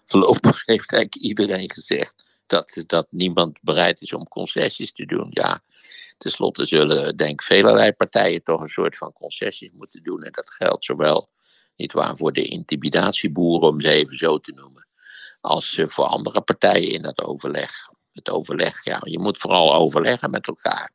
Voorlopig 0.05 0.63
heeft 0.67 0.93
eigenlijk 0.93 1.25
iedereen 1.25 1.71
gezegd 1.71 2.41
dat, 2.47 2.83
dat 2.87 3.07
niemand 3.11 3.59
bereid 3.63 4.03
is 4.03 4.13
om 4.13 4.29
concessies 4.29 4.93
te 4.93 5.07
doen. 5.07 5.27
Ja, 5.31 5.61
tenslotte 6.19 6.67
zullen 6.67 7.17
denk 7.17 7.31
ik 7.31 7.43
velelei 7.43 7.93
partijen 7.93 8.43
toch 8.43 8.61
een 8.61 8.69
soort 8.69 8.97
van 8.97 9.13
concessies 9.13 9.71
moeten 9.77 10.03
doen. 10.03 10.23
En 10.23 10.33
dat 10.33 10.51
geldt 10.51 10.85
zowel, 10.85 11.29
niet 11.77 11.93
waar, 11.93 12.17
voor 12.17 12.33
de 12.33 12.45
intimidatieboeren, 12.45 13.69
om 13.69 13.81
ze 13.81 13.91
even 13.91 14.19
zo 14.19 14.39
te 14.39 14.53
noemen, 14.53 14.88
als 15.41 15.81
voor 15.85 16.05
andere 16.05 16.41
partijen 16.41 16.91
in 16.91 17.03
dat 17.03 17.25
overleg. 17.25 17.71
Het 18.13 18.31
overleg, 18.31 18.85
ja, 18.85 19.01
je 19.05 19.19
moet 19.19 19.39
vooral 19.39 19.75
overleggen 19.75 20.31
met 20.31 20.47
elkaar. 20.47 20.91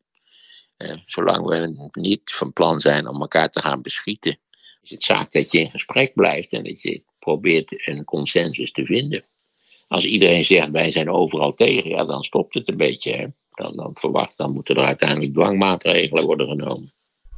Eh, 0.78 0.98
zolang 1.06 1.46
we 1.46 1.90
niet 1.92 2.32
van 2.34 2.54
plan 2.54 2.80
zijn 2.80 3.08
om 3.08 3.22
elkaar 3.22 3.50
te 3.50 3.60
gaan 3.60 3.82
beschieten, 3.82 4.40
is 4.82 4.90
het 4.90 5.04
zaak 5.04 5.32
dat 5.32 5.52
je 5.52 5.60
in 5.60 5.72
gesprek 5.72 6.14
blijft 6.14 6.54
en 6.54 6.64
dat 6.64 6.82
je 6.82 7.04
probeert 7.20 7.88
een 7.88 8.04
consensus 8.04 8.72
te 8.72 8.86
vinden. 8.86 9.24
Als 9.88 10.06
iedereen 10.06 10.46
zegt 10.46 10.70
wij 10.72 10.92
zijn 10.92 11.10
overal 11.10 11.54
tegen, 11.54 11.90
ja, 11.90 12.06
dan 12.06 12.24
stopt 12.24 12.54
het 12.54 12.68
een 12.68 12.78
beetje. 12.78 13.12
Hè? 13.12 13.26
Dan, 13.50 13.76
dan 13.76 13.96
verwacht, 13.96 14.38
dan 14.38 14.54
moeten 14.54 14.76
er 14.76 14.86
uiteindelijk 14.86 15.34
dwangmaatregelen 15.34 16.26
worden 16.26 16.48
genomen. 16.48 16.94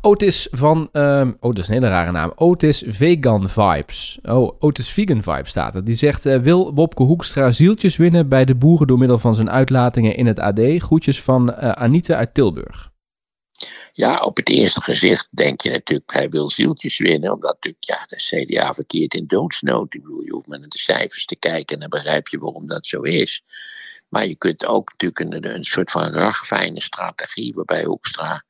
Otis 0.05 0.47
van, 0.51 0.89
um, 0.91 1.37
oh 1.39 1.53
dat 1.53 1.57
is 1.57 1.67
een 1.67 1.73
hele 1.73 1.87
rare 1.87 2.11
naam, 2.11 2.31
Otis 2.35 2.83
Vegan 2.87 3.49
Vibes. 3.49 4.19
Oh, 4.23 4.55
Otis 4.59 4.89
Vegan 4.89 5.23
Vibes 5.23 5.49
staat 5.49 5.75
er. 5.75 5.83
Die 5.83 5.95
zegt, 5.95 6.25
uh, 6.25 6.37
wil 6.37 6.73
Wopke 6.73 7.03
Hoekstra 7.03 7.51
zieltjes 7.51 7.97
winnen 7.97 8.29
bij 8.29 8.45
de 8.45 8.55
boeren 8.55 8.87
door 8.87 8.97
middel 8.97 9.19
van 9.19 9.35
zijn 9.35 9.49
uitlatingen 9.49 10.15
in 10.15 10.25
het 10.25 10.39
AD? 10.39 10.59
Groetjes 10.77 11.21
van 11.21 11.49
uh, 11.49 11.71
Anita 11.71 12.15
uit 12.15 12.33
Tilburg. 12.33 12.91
Ja, 13.91 14.19
op 14.19 14.37
het 14.37 14.49
eerste 14.49 14.81
gezicht 14.81 15.29
denk 15.31 15.61
je 15.61 15.69
natuurlijk, 15.69 16.13
hij 16.13 16.29
wil 16.29 16.49
zieltjes 16.49 16.97
winnen, 16.97 17.33
omdat 17.33 17.53
natuurlijk, 17.53 17.83
ja, 17.83 18.05
de 18.05 18.45
CDA 18.45 18.73
verkeert 18.73 19.13
in 19.13 19.27
doodsnood. 19.27 19.93
Ik 19.93 20.01
bedoel, 20.01 20.23
je 20.23 20.31
hoeft 20.31 20.47
maar 20.47 20.59
naar 20.59 20.69
de 20.69 20.77
cijfers 20.77 21.25
te 21.25 21.35
kijken 21.35 21.75
en 21.75 21.79
dan 21.79 21.89
begrijp 21.89 22.27
je 22.27 22.37
waarom 22.37 22.67
dat 22.67 22.87
zo 22.87 23.01
is. 23.01 23.43
Maar 24.09 24.27
je 24.27 24.35
kunt 24.35 24.65
ook 24.65 24.91
natuurlijk 24.97 25.19
een, 25.19 25.55
een 25.55 25.63
soort 25.63 25.91
van 25.91 26.13
ragfijne 26.13 26.81
strategie, 26.81 27.53
waarbij 27.53 27.83
Hoekstra 27.83 28.43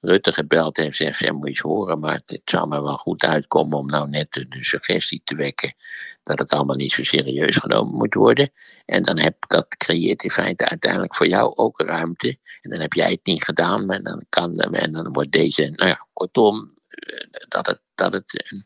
Rutte 0.00 0.32
gebeld 0.32 0.76
heeft 0.76 1.00
en 1.00 1.14
gezegd, 1.14 1.32
moet 1.32 1.56
je 1.56 1.62
horen, 1.62 1.98
maar 1.98 2.14
het 2.14 2.40
zou 2.44 2.68
me 2.68 2.82
wel 2.82 2.96
goed 2.96 3.24
uitkomen 3.24 3.78
om 3.78 3.86
nou 3.86 4.08
net 4.08 4.32
de, 4.32 4.46
suggestie 4.64 5.20
te 5.24 5.34
wekken 5.34 5.74
dat 6.22 6.38
het 6.38 6.52
allemaal 6.52 6.76
niet 6.76 6.92
zo 6.92 7.04
serieus 7.04 7.56
genomen 7.56 7.94
moet 7.94 8.14
worden. 8.14 8.50
En 8.84 9.02
dan 9.02 9.18
heb 9.18 9.34
dat 9.48 9.76
creëert 9.76 10.22
in 10.22 10.30
feite 10.30 10.68
uiteindelijk 10.68 11.14
voor 11.14 11.26
jou 11.26 11.54
ook 11.54 11.80
ruimte. 11.80 12.38
En 12.62 12.70
dan 12.70 12.80
heb 12.80 12.92
jij 12.92 13.10
het 13.10 13.26
niet 13.26 13.44
gedaan, 13.44 13.86
maar 13.86 14.02
dan 14.02 14.24
kan 14.28 14.58
en 14.58 14.92
dan 14.92 15.12
wordt 15.12 15.32
deze, 15.32 15.72
nou 15.76 15.88
ja, 15.88 16.06
kortom, 16.12 16.74
eh, 16.88 17.26
dat 17.48 17.66
het, 17.66 17.80
dat 17.94 18.12
het 18.12 18.62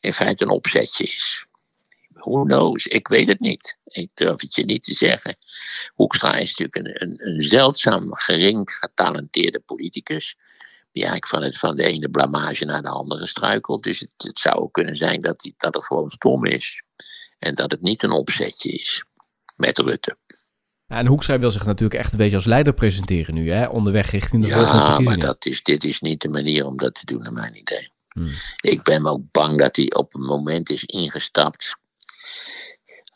in 0.00 0.12
feite 0.12 0.44
een 0.44 0.50
opzetje 0.50 1.04
is. 1.04 1.46
Who 2.08 2.44
knows? 2.44 2.86
Ik 2.86 3.08
weet 3.08 3.28
het 3.28 3.40
niet. 3.40 3.78
Ik 3.84 4.10
durf 4.14 4.40
het 4.40 4.54
je 4.54 4.64
niet 4.64 4.82
te 4.82 4.94
zeggen. 4.94 5.36
Hoekstra 5.94 6.36
is 6.36 6.56
natuurlijk 6.56 7.00
een, 7.00 7.08
een, 7.08 7.28
een 7.28 7.40
zeldzaam 7.40 8.14
gering 8.14 8.70
getalenteerde 8.70 9.60
politicus. 9.60 10.36
Die 10.96 11.04
eigenlijk 11.04 11.34
van, 11.34 11.42
het, 11.42 11.58
van 11.58 11.76
de 11.76 11.84
ene 11.84 12.08
blamage 12.08 12.64
naar 12.64 12.82
de 12.82 12.88
andere 12.88 13.26
struikelt. 13.26 13.82
Dus 13.82 14.00
het, 14.00 14.10
het 14.16 14.38
zou 14.38 14.70
kunnen 14.70 14.96
zijn 14.96 15.20
dat, 15.20 15.40
die, 15.40 15.54
dat 15.56 15.74
het 15.74 15.84
gewoon 15.84 16.10
stom 16.10 16.44
is. 16.44 16.82
En 17.38 17.54
dat 17.54 17.70
het 17.70 17.80
niet 17.82 18.02
een 18.02 18.10
opzetje 18.10 18.70
is 18.70 19.04
met 19.56 19.78
Rutte. 19.78 20.16
Ja, 20.86 20.96
en 20.96 21.06
Hoekstra 21.06 21.38
wil 21.38 21.50
zich 21.50 21.64
natuurlijk 21.64 22.00
echt 22.00 22.12
een 22.12 22.18
beetje 22.18 22.36
als 22.36 22.44
leider 22.44 22.74
presenteren 22.74 23.34
nu, 23.34 23.50
hè? 23.50 23.66
onderweg 23.66 24.10
richting 24.10 24.42
de 24.44 24.50
volgende 24.50 24.78
verkiezingen. 24.78 25.10
Ja, 25.10 25.16
maar 25.16 25.26
dat 25.26 25.46
is, 25.46 25.62
dit 25.62 25.84
is 25.84 26.00
niet 26.00 26.20
de 26.20 26.28
manier 26.28 26.66
om 26.66 26.76
dat 26.76 26.94
te 26.94 27.04
doen, 27.04 27.22
naar 27.22 27.32
mijn 27.32 27.56
idee. 27.56 27.88
Hmm. 28.08 28.32
Ik 28.60 28.82
ben 28.82 29.06
ook 29.06 29.22
bang 29.30 29.58
dat 29.58 29.76
hij 29.76 29.92
op 29.94 30.14
een 30.14 30.24
moment 30.24 30.70
is 30.70 30.84
ingestapt 30.84 31.76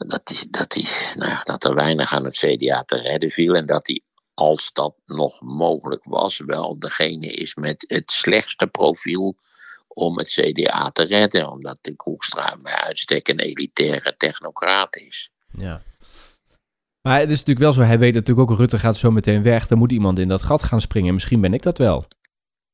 dat, 0.07 0.27
die, 0.27 0.51
dat, 0.51 0.71
die, 0.71 0.89
nou, 1.15 1.39
dat 1.45 1.65
er 1.65 1.75
weinig 1.75 2.13
aan 2.13 2.25
het 2.25 2.39
CDA 2.39 2.83
te 2.83 3.01
redden 3.01 3.31
viel 3.31 3.55
en 3.55 3.67
dat 3.67 3.87
hij, 3.87 4.03
als 4.41 4.71
dat 4.73 4.95
nog 5.07 5.41
mogelijk 5.41 6.05
was, 6.05 6.39
wel 6.47 6.79
degene 6.79 7.27
is 7.27 7.55
met 7.55 7.85
het 7.89 8.11
slechtste 8.11 8.67
profiel 8.67 9.37
om 9.89 10.19
het 10.19 10.29
CDA 10.29 10.91
te 10.91 11.03
redden, 11.03 11.51
omdat 11.51 11.79
de 11.81 11.97
Koekstra 11.97 12.57
bij 12.63 12.75
uitstek 12.75 13.29
een 13.29 13.39
elitaire 13.39 14.15
technocraat 14.17 14.97
is. 14.97 15.31
Ja. 15.53 15.83
Maar 17.03 17.19
het 17.19 17.31
is 17.31 17.39
natuurlijk 17.39 17.59
wel 17.59 17.73
zo, 17.73 17.83
hij 17.83 17.99
weet 17.99 18.15
natuurlijk 18.15 18.51
ook, 18.51 18.59
Rutte 18.59 18.79
gaat 18.79 18.97
zo 18.97 19.11
meteen 19.11 19.43
weg, 19.43 19.67
dan 19.67 19.79
moet 19.79 19.93
iemand 19.93 20.19
in 20.19 20.29
dat 20.29 20.43
gat 20.43 20.63
gaan 20.63 20.81
springen. 20.81 21.15
Misschien 21.15 21.41
ben 21.41 21.55
ik 21.55 21.63
dat 21.63 21.79
wel. 21.79 22.07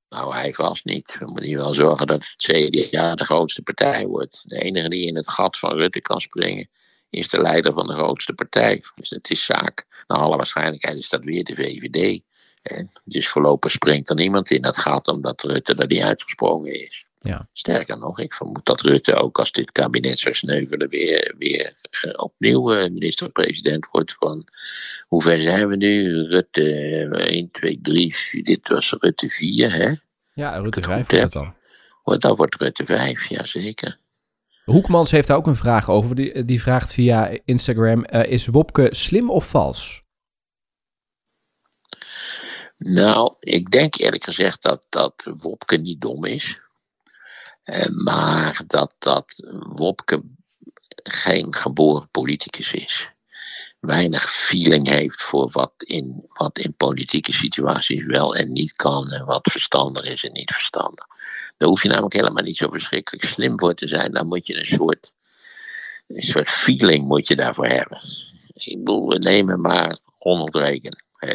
Nou, 0.09 0.35
hij 0.35 0.55
was 0.57 0.83
niet. 0.85 1.17
We 1.19 1.27
moeten 1.27 1.57
wel 1.57 1.75
zorgen 1.75 2.07
dat 2.07 2.25
het 2.25 2.35
CDA 2.37 3.15
de 3.15 3.25
grootste 3.25 3.63
partij 3.63 4.07
wordt. 4.07 4.43
De 4.45 4.57
enige 4.57 4.89
die 4.89 5.07
in 5.07 5.17
het 5.17 5.29
gat 5.29 5.59
van 5.59 5.73
Rutte 5.77 6.01
kan 6.01 6.21
springen, 6.21 6.69
is 7.11 7.29
de 7.29 7.41
leider 7.41 7.73
van 7.73 7.87
de 7.87 7.93
grootste 7.93 8.33
partij. 8.33 8.83
Dus 8.95 9.11
het 9.11 9.31
is 9.31 9.45
zaak. 9.45 9.87
Naar 10.07 10.19
alle 10.19 10.37
waarschijnlijkheid 10.37 10.97
is 10.97 11.09
dat 11.09 11.25
weer 11.25 11.45
de 11.45 11.55
VVD. 11.55 12.23
En 12.63 12.91
dus 13.05 13.29
voorlopig 13.29 13.71
springt 13.71 14.09
er 14.09 14.17
niemand 14.17 14.51
in 14.51 14.63
dat 14.63 14.79
gat 14.79 15.09
omdat 15.09 15.43
Rutte 15.43 15.75
er 15.75 15.87
niet 15.87 16.03
uitgesprongen 16.03 16.85
is. 16.87 17.07
Ja. 17.19 17.49
Sterker 17.53 17.99
nog, 17.99 18.19
ik 18.19 18.35
vermoed 18.35 18.65
dat 18.65 18.81
Rutte 18.81 19.15
ook 19.15 19.39
als 19.39 19.53
dit 19.53 19.73
kabinet 19.73 20.19
zou 20.19 20.35
sneuvelen 20.35 20.89
weer, 20.89 21.35
weer 21.39 21.75
uh, 22.05 22.13
opnieuw 22.17 22.75
uh, 22.75 22.91
minister-president 22.91 23.89
wordt. 23.91 24.15
Van 24.19 24.45
hoe 25.09 25.23
ver 25.23 25.43
zijn 25.43 25.69
we 25.69 25.77
nu? 25.77 26.23
Rutte 26.23 26.63
1, 27.11 27.49
2, 27.49 27.79
3, 27.83 28.15
dit 28.43 28.69
was 28.69 28.95
Rutte 28.99 29.29
4, 29.29 29.73
hè? 29.73 29.93
Ja, 30.33 30.59
Rutte 30.59 30.83
5 30.83 31.13
is 31.13 31.21
dat 31.21 31.33
dan. 31.33 32.19
Dat 32.19 32.37
wordt 32.37 32.55
Rutte 32.55 32.85
5, 32.85 33.29
ja 33.29 33.47
zeker. 33.47 33.99
Hoekmans 34.67 35.11
heeft 35.11 35.29
daar 35.29 35.37
ook 35.37 35.47
een 35.47 35.57
vraag 35.57 35.89
over. 35.89 36.15
Die, 36.15 36.45
die 36.45 36.61
vraagt 36.61 36.93
via 36.93 37.39
Instagram: 37.45 38.05
uh, 38.11 38.25
Is 38.25 38.47
Wopke 38.47 38.89
slim 38.91 39.31
of 39.31 39.49
vals? 39.49 40.03
Nou, 42.79 43.35
ik 43.41 43.71
denk 43.71 43.97
eerlijk 43.97 44.25
gezegd 44.25 44.63
dat, 44.63 44.87
dat 44.89 45.31
Wopke 45.35 45.77
niet 45.77 46.01
dom 46.01 46.25
is. 46.25 46.61
Uh, 47.65 48.05
maar 48.05 48.63
dat, 48.67 48.95
dat 48.99 49.49
Wopke 49.61 50.23
geen 51.03 51.55
geboren 51.55 52.11
politicus 52.11 52.73
is. 52.73 53.16
Weinig 53.87 54.33
feeling 54.33 54.89
heeft 54.89 55.23
voor 55.23 55.51
wat 55.51 55.73
in, 55.79 56.25
wat 56.29 56.59
in 56.59 56.75
politieke 56.75 57.33
situaties 57.33 58.05
wel 58.05 58.37
en 58.37 58.53
niet 58.53 58.73
kan. 58.73 59.11
En 59.11 59.25
wat 59.25 59.51
verstandig 59.51 60.05
is 60.05 60.25
en 60.25 60.33
niet 60.33 60.53
verstandig. 60.53 61.07
Daar 61.57 61.69
hoef 61.69 61.83
je 61.83 61.89
namelijk 61.89 62.15
helemaal 62.15 62.43
niet 62.43 62.57
zo 62.57 62.71
verschrikkelijk 62.71 63.25
slim 63.25 63.59
voor 63.59 63.75
te 63.75 63.89
zijn. 63.89 64.13
Daar 64.13 64.27
moet 64.27 64.47
je 64.47 64.59
een 64.59 64.67
soort, 64.67 65.13
een 66.07 66.23
soort 66.23 66.49
feeling 66.49 67.07
moet 67.07 67.29
je 67.29 67.37
daarvoor 67.37 67.67
hebben. 67.67 68.01
Ik 68.55 68.79
bedoel, 68.79 69.09
we 69.09 69.19
nemen 69.19 69.61
maar 69.61 69.99
Ronald 70.19 70.55
Reagan. 70.55 71.01
Hè. 71.17 71.35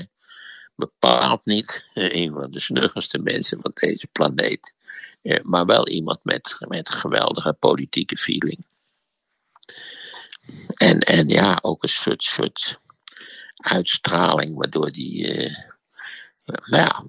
Bepaalt 0.75 1.41
niet 1.45 1.89
een 1.93 2.33
van 2.33 2.51
de 2.51 2.59
snuggerste 2.59 3.19
mensen 3.19 3.61
van 3.61 3.71
deze 3.73 4.07
planeet. 4.11 4.73
Maar 5.43 5.65
wel 5.65 5.87
iemand 5.87 6.19
met, 6.23 6.55
met 6.67 6.89
geweldige 6.89 7.53
politieke 7.53 8.17
feeling. 8.17 8.65
En, 10.75 10.99
en 10.99 11.27
ja, 11.27 11.59
ook 11.61 11.83
een 11.83 11.89
soort, 11.89 12.23
soort 12.23 12.79
uitstraling 13.55 14.55
waardoor 14.55 14.91
die... 14.91 15.43
Uh, 15.43 15.55
nou 16.45 16.83
ja, 16.83 17.05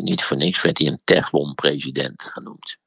niet 0.00 0.22
voor 0.22 0.36
niks 0.36 0.62
werd 0.62 0.78
hij 0.78 0.86
een 0.86 1.00
Teflon-president 1.04 2.22
genoemd. 2.22 2.78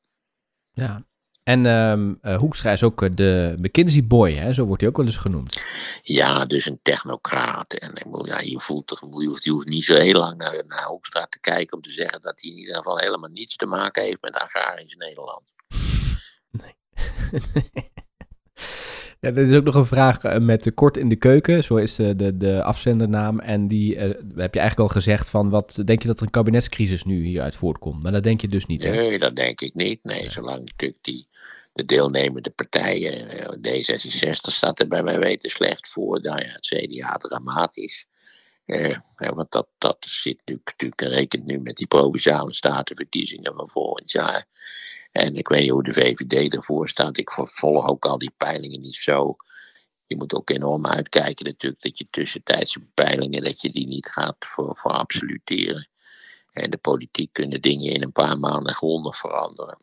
Ja, 0.73 1.05
en 1.43 1.65
um, 1.65 2.19
uh, 2.21 2.37
Hoekstra 2.37 2.71
is 2.71 2.83
ook 2.83 3.17
de 3.17 3.55
McKinsey 3.57 4.03
Boy, 4.03 4.31
hè? 4.33 4.53
zo 4.53 4.65
wordt 4.65 4.81
hij 4.81 4.89
ook 4.89 4.97
wel 4.97 5.05
eens 5.05 5.17
genoemd. 5.17 5.61
Ja, 6.01 6.45
dus 6.45 6.65
een 6.65 6.79
technocraat. 6.81 7.73
En 7.73 7.93
ja, 8.23 8.39
je, 8.39 8.59
voelt 8.59 8.87
toch, 8.87 8.99
je, 8.99 9.27
hoeft, 9.27 9.43
je 9.43 9.51
hoeft 9.51 9.67
niet 9.67 9.83
zo 9.83 9.95
heel 9.95 10.19
lang 10.19 10.37
naar, 10.37 10.63
naar 10.67 10.85
Hoekstra 10.85 11.25
te 11.25 11.39
kijken 11.39 11.77
om 11.77 11.83
te 11.83 11.91
zeggen 11.91 12.21
dat 12.21 12.41
hij 12.41 12.51
in 12.51 12.57
ieder 12.57 12.75
geval 12.75 12.97
helemaal 12.97 13.29
niets 13.29 13.55
te 13.55 13.65
maken 13.65 14.03
heeft 14.03 14.21
met 14.21 14.35
agrarisch 14.35 14.95
Nederland. 14.95 15.43
Nee. 16.51 16.75
Ja, 19.21 19.29
er 19.29 19.37
is 19.37 19.53
ook 19.53 19.63
nog 19.63 19.75
een 19.75 19.85
vraag 19.85 20.23
eh, 20.23 20.39
met 20.39 20.73
kort 20.73 20.97
in 20.97 21.09
de 21.09 21.15
keuken. 21.15 21.63
Zo 21.63 21.75
is 21.75 21.95
de, 21.95 22.15
de, 22.15 22.37
de 22.37 22.63
afzendernaam. 22.63 23.39
En 23.39 23.67
die 23.67 23.95
uh, 23.95 24.01
heb 24.35 24.53
je 24.53 24.59
eigenlijk 24.59 24.79
al 24.79 24.87
gezegd 24.87 25.29
van... 25.29 25.49
wat 25.49 25.81
denk 25.85 26.01
je 26.01 26.07
dat 26.07 26.19
er 26.19 26.25
een 26.25 26.31
kabinetscrisis 26.31 27.03
nu 27.03 27.23
hieruit 27.23 27.55
voortkomt? 27.55 28.03
Maar 28.03 28.11
dat 28.11 28.23
denk 28.23 28.41
je 28.41 28.47
dus 28.47 28.65
niet, 28.65 28.83
hè? 28.83 28.89
Nee, 28.89 29.19
dat 29.19 29.35
denk 29.35 29.61
ik 29.61 29.73
niet. 29.73 30.03
Nee, 30.03 30.31
zolang 30.31 30.59
natuurlijk 30.59 31.03
die, 31.03 31.27
de 31.73 31.85
deelnemende 31.85 32.49
partijen... 32.49 33.29
Eh, 33.29 33.79
D66 33.79 34.31
staat 34.31 34.79
er 34.79 34.87
bij 34.87 35.03
mij 35.03 35.19
weten 35.19 35.49
slecht 35.49 35.89
voor. 35.89 36.21
Nou 36.21 36.39
ja, 36.39 36.47
het 36.47 36.67
CDA 36.67 37.17
dramatisch. 37.17 38.05
Uh, 38.65 38.97
want 39.15 39.51
dat, 39.51 39.67
dat 39.77 39.97
zit 39.99 40.41
natuurlijk 40.45 41.01
rekent 41.01 41.45
nu 41.45 41.59
met 41.59 41.75
die 41.75 41.87
provinciale 41.87 42.53
statenverkiezingen 42.53 43.55
van 43.55 43.69
volgend 43.69 44.11
jaar. 44.11 44.45
En 45.11 45.35
ik 45.35 45.47
weet 45.47 45.61
niet 45.61 45.71
hoe 45.71 45.83
de 45.83 45.93
VVD 45.93 46.53
ervoor 46.53 46.89
staat. 46.89 47.17
Ik 47.17 47.31
volg 47.31 47.87
ook 47.87 48.05
al 48.05 48.17
die 48.17 48.33
peilingen 48.37 48.81
niet 48.81 48.95
zo. 48.95 49.35
Je 50.05 50.17
moet 50.17 50.33
ook 50.33 50.49
enorm 50.49 50.87
uitkijken 50.87 51.45
natuurlijk 51.45 51.81
dat 51.81 51.97
je 51.97 52.07
tussentijdse 52.09 52.79
peilingen, 52.93 53.43
dat 53.43 53.61
je 53.61 53.69
die 53.69 53.87
niet 53.87 54.07
gaat 54.07 54.35
voor, 54.39 54.77
voor 54.77 54.91
absoluteren. 54.91 55.89
En 56.51 56.69
de 56.69 56.77
politiek 56.77 57.33
kunnen 57.33 57.61
dingen 57.61 57.91
in 57.91 58.03
een 58.03 58.11
paar 58.11 58.39
maanden 58.39 58.75
grondig 58.75 59.17
veranderen. 59.17 59.81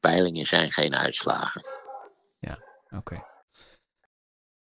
Peilingen 0.00 0.46
zijn 0.46 0.72
geen 0.72 0.96
uitslagen. 0.96 1.66
Ja, 2.38 2.58
oké. 2.90 3.27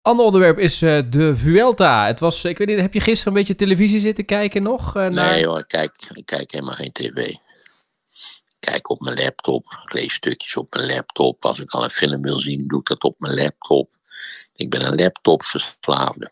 Ander 0.07 0.25
onderwerp 0.25 0.57
is 0.57 0.81
uh, 0.81 0.99
de 1.09 1.35
Vuelta. 1.35 2.05
Het 2.05 2.19
was, 2.19 2.43
ik 2.43 2.57
weet 2.57 2.67
niet, 2.67 2.79
heb 2.79 2.93
je 2.93 2.99
gisteren 2.99 3.33
een 3.33 3.39
beetje 3.39 3.55
televisie 3.55 3.99
zitten 3.99 4.25
kijken 4.25 4.63
nog? 4.63 4.87
Uh, 4.87 5.07
naar... 5.07 5.31
Nee 5.31 5.45
hoor, 5.45 5.59
ik 5.59 5.67
kijk, 5.67 5.91
ik 6.13 6.25
kijk 6.25 6.51
helemaal 6.51 6.73
geen 6.73 6.91
tv 6.91 7.35
kijk 8.71 8.89
op 8.89 8.99
mijn 8.99 9.17
laptop. 9.17 9.65
Ik 9.85 9.93
lees 9.93 10.13
stukjes 10.13 10.55
op 10.55 10.73
mijn 10.73 10.87
laptop. 10.87 11.45
Als 11.45 11.59
ik 11.59 11.71
al 11.71 11.83
een 11.83 11.89
film 11.89 12.21
wil 12.21 12.39
zien, 12.39 12.67
doe 12.67 12.79
ik 12.79 12.85
dat 12.87 13.03
op 13.03 13.15
mijn 13.19 13.35
laptop. 13.35 13.89
Ik 14.53 14.69
ben 14.69 14.85
een 14.85 14.95
laptopverslaafde. 14.95 16.31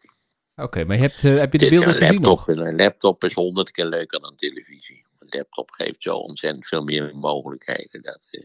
Oké, 0.55 0.84
maar 0.84 0.96
je 0.96 1.01
hebt, 1.01 1.24
uh, 1.24 1.38
heb 1.38 1.51
je 1.51 1.58
de 1.58 1.70
beelden 1.70 1.94
gezien 1.94 2.13
laptop, 2.13 2.48
nog? 2.48 2.48
Een 2.48 2.75
laptop 2.75 3.24
is 3.24 3.34
honderd 3.34 3.72
keer 3.72 3.86
leuker 3.86 4.22
dan 4.22 4.36
televisie. 4.36 5.05
Een 5.20 5.27
laptop 5.29 5.72
geeft 5.72 6.03
zo 6.03 6.15
ontzettend 6.15 6.67
veel 6.67 6.84
meer 6.84 7.12
mogelijkheden. 7.15 8.01
Dat 8.01 8.27
uh, 8.32 8.44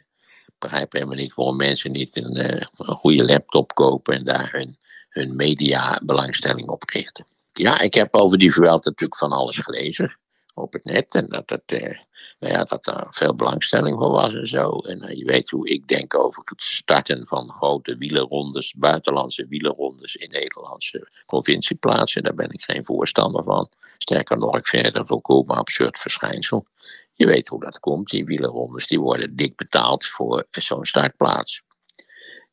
begrijp 0.58 0.92
helemaal 0.92 1.14
niet 1.14 1.34
waarom 1.34 1.56
mensen 1.56 1.92
niet 1.92 2.16
een, 2.16 2.44
een, 2.44 2.68
goede 2.76 3.24
laptop 3.24 3.74
kopen 3.74 4.14
en 4.14 4.24
daar 4.24 4.52
hun, 4.52 4.78
hun 5.10 5.36
media 5.36 6.00
belangstelling 6.02 6.68
op 6.68 6.82
richten. 6.82 7.26
Ja, 7.52 7.80
ik 7.80 7.94
heb 7.94 8.14
over 8.14 8.38
die 8.38 8.52
Vuelta 8.52 8.88
natuurlijk 8.88 9.18
van 9.18 9.32
alles 9.32 9.58
gelezen 9.58 10.18
op 10.54 10.72
het 10.72 10.84
net. 10.84 11.14
En 11.14 11.28
dat, 11.28 11.50
het, 11.50 11.72
eh, 11.72 11.98
nou 12.38 12.54
ja, 12.54 12.64
dat 12.64 12.86
er 12.86 13.06
veel 13.10 13.34
belangstelling 13.34 13.98
voor 13.98 14.10
was 14.10 14.34
en 14.34 14.48
zo. 14.48 14.78
En 14.78 15.02
uh, 15.02 15.16
je 15.16 15.24
weet 15.24 15.50
hoe 15.50 15.68
ik 15.68 15.88
denk 15.88 16.18
over 16.18 16.42
het 16.44 16.62
starten 16.62 17.26
van 17.26 17.52
grote 17.52 17.96
wielerrondes, 17.96 18.74
buitenlandse 18.74 19.46
wielerrondes 19.48 20.16
in 20.16 20.30
Nederlandse 20.30 21.08
provincieplaatsen. 21.26 22.22
Daar 22.22 22.34
ben 22.34 22.50
ik 22.50 22.62
geen 22.62 22.84
voorstander 22.84 23.44
van. 23.44 23.68
Sterker 23.98 24.38
nog, 24.38 24.56
ik 24.56 24.66
vind 24.66 24.86
het 24.86 24.96
een 24.96 25.06
volkomen 25.06 25.56
absurd 25.56 25.98
verschijnsel. 25.98 26.66
Je 27.14 27.26
weet 27.26 27.48
hoe 27.48 27.60
dat 27.60 27.80
komt. 27.80 28.10
Die 28.10 28.24
wielerrondes 28.24 28.86
die 28.86 29.00
worden 29.00 29.36
dik 29.36 29.56
betaald 29.56 30.06
voor 30.06 30.44
zo'n 30.50 30.84
startplaats. 30.84 31.62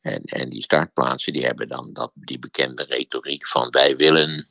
En, 0.00 0.22
en 0.22 0.50
die 0.50 0.62
startplaatsen 0.62 1.32
die 1.32 1.44
hebben 1.44 1.68
dan 1.68 1.92
dat, 1.92 2.10
die 2.14 2.38
bekende 2.38 2.84
retoriek 2.84 3.46
van 3.46 3.70
wij 3.70 3.96
willen 3.96 4.48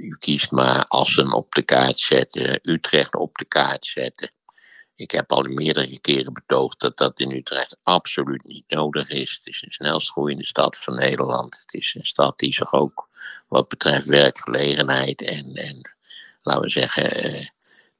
u 0.00 0.16
kiest 0.18 0.50
maar 0.50 0.84
Assen 0.84 1.32
op 1.32 1.54
de 1.54 1.62
kaart 1.62 1.98
zetten, 1.98 2.60
Utrecht 2.62 3.14
op 3.14 3.36
de 3.36 3.44
kaart 3.44 3.86
zetten. 3.86 4.28
Ik 4.94 5.10
heb 5.10 5.32
al 5.32 5.42
meerdere 5.42 6.00
keren 6.00 6.32
betoogd 6.32 6.80
dat 6.80 6.96
dat 6.96 7.20
in 7.20 7.30
Utrecht 7.30 7.78
absoluut 7.82 8.44
niet 8.44 8.64
nodig 8.68 9.08
is. 9.08 9.34
Het 9.36 9.46
is 9.46 9.62
een 9.62 9.72
snelst 9.72 10.10
groeiende 10.10 10.44
stad 10.44 10.78
van 10.78 10.94
Nederland. 10.94 11.58
Het 11.60 11.74
is 11.74 11.94
een 11.94 12.06
stad 12.06 12.38
die 12.38 12.54
zich 12.54 12.72
ook 12.72 13.08
wat 13.48 13.68
betreft 13.68 14.06
werkgelegenheid 14.06 15.22
en, 15.22 15.54
en 15.54 15.90
laten 16.42 16.62
we 16.62 16.68
zeggen, 16.68 17.10
eh, 17.10 17.46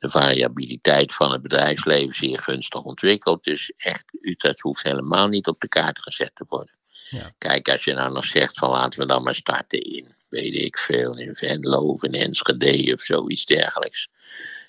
de 0.00 0.11
variabiliteit 0.11 1.14
van 1.14 1.33
het 1.33 1.42
bedrijfsleven 1.42 2.14
zeer 2.14 2.38
gunstig 2.38 2.83
ontwikkeld. 2.83 3.45
Dus 3.45 3.73
echt, 3.76 4.04
Utrecht 4.21 4.61
hoeft 4.61 4.83
helemaal 4.83 5.28
niet 5.28 5.47
op 5.47 5.61
de 5.61 5.69
kaart 5.69 5.99
gezet 5.99 6.35
te 6.35 6.45
worden. 6.49 6.75
Ja. 7.09 7.35
Kijk, 7.38 7.69
als 7.69 7.85
je 7.85 7.92
nou 7.92 8.12
nog 8.12 8.25
zegt 8.25 8.59
van 8.59 8.71
laten 8.71 9.00
we 9.00 9.07
dan 9.07 9.23
maar 9.23 9.35
starten 9.35 9.80
in, 9.80 10.14
weet 10.28 10.54
ik 10.54 10.78
veel, 10.78 11.19
in 11.19 11.35
Venlo 11.35 11.78
of 11.78 12.02
in 12.02 12.12
Enschede 12.12 12.92
of 12.95 13.00
zoiets 13.00 13.45
dergelijks. 13.45 14.09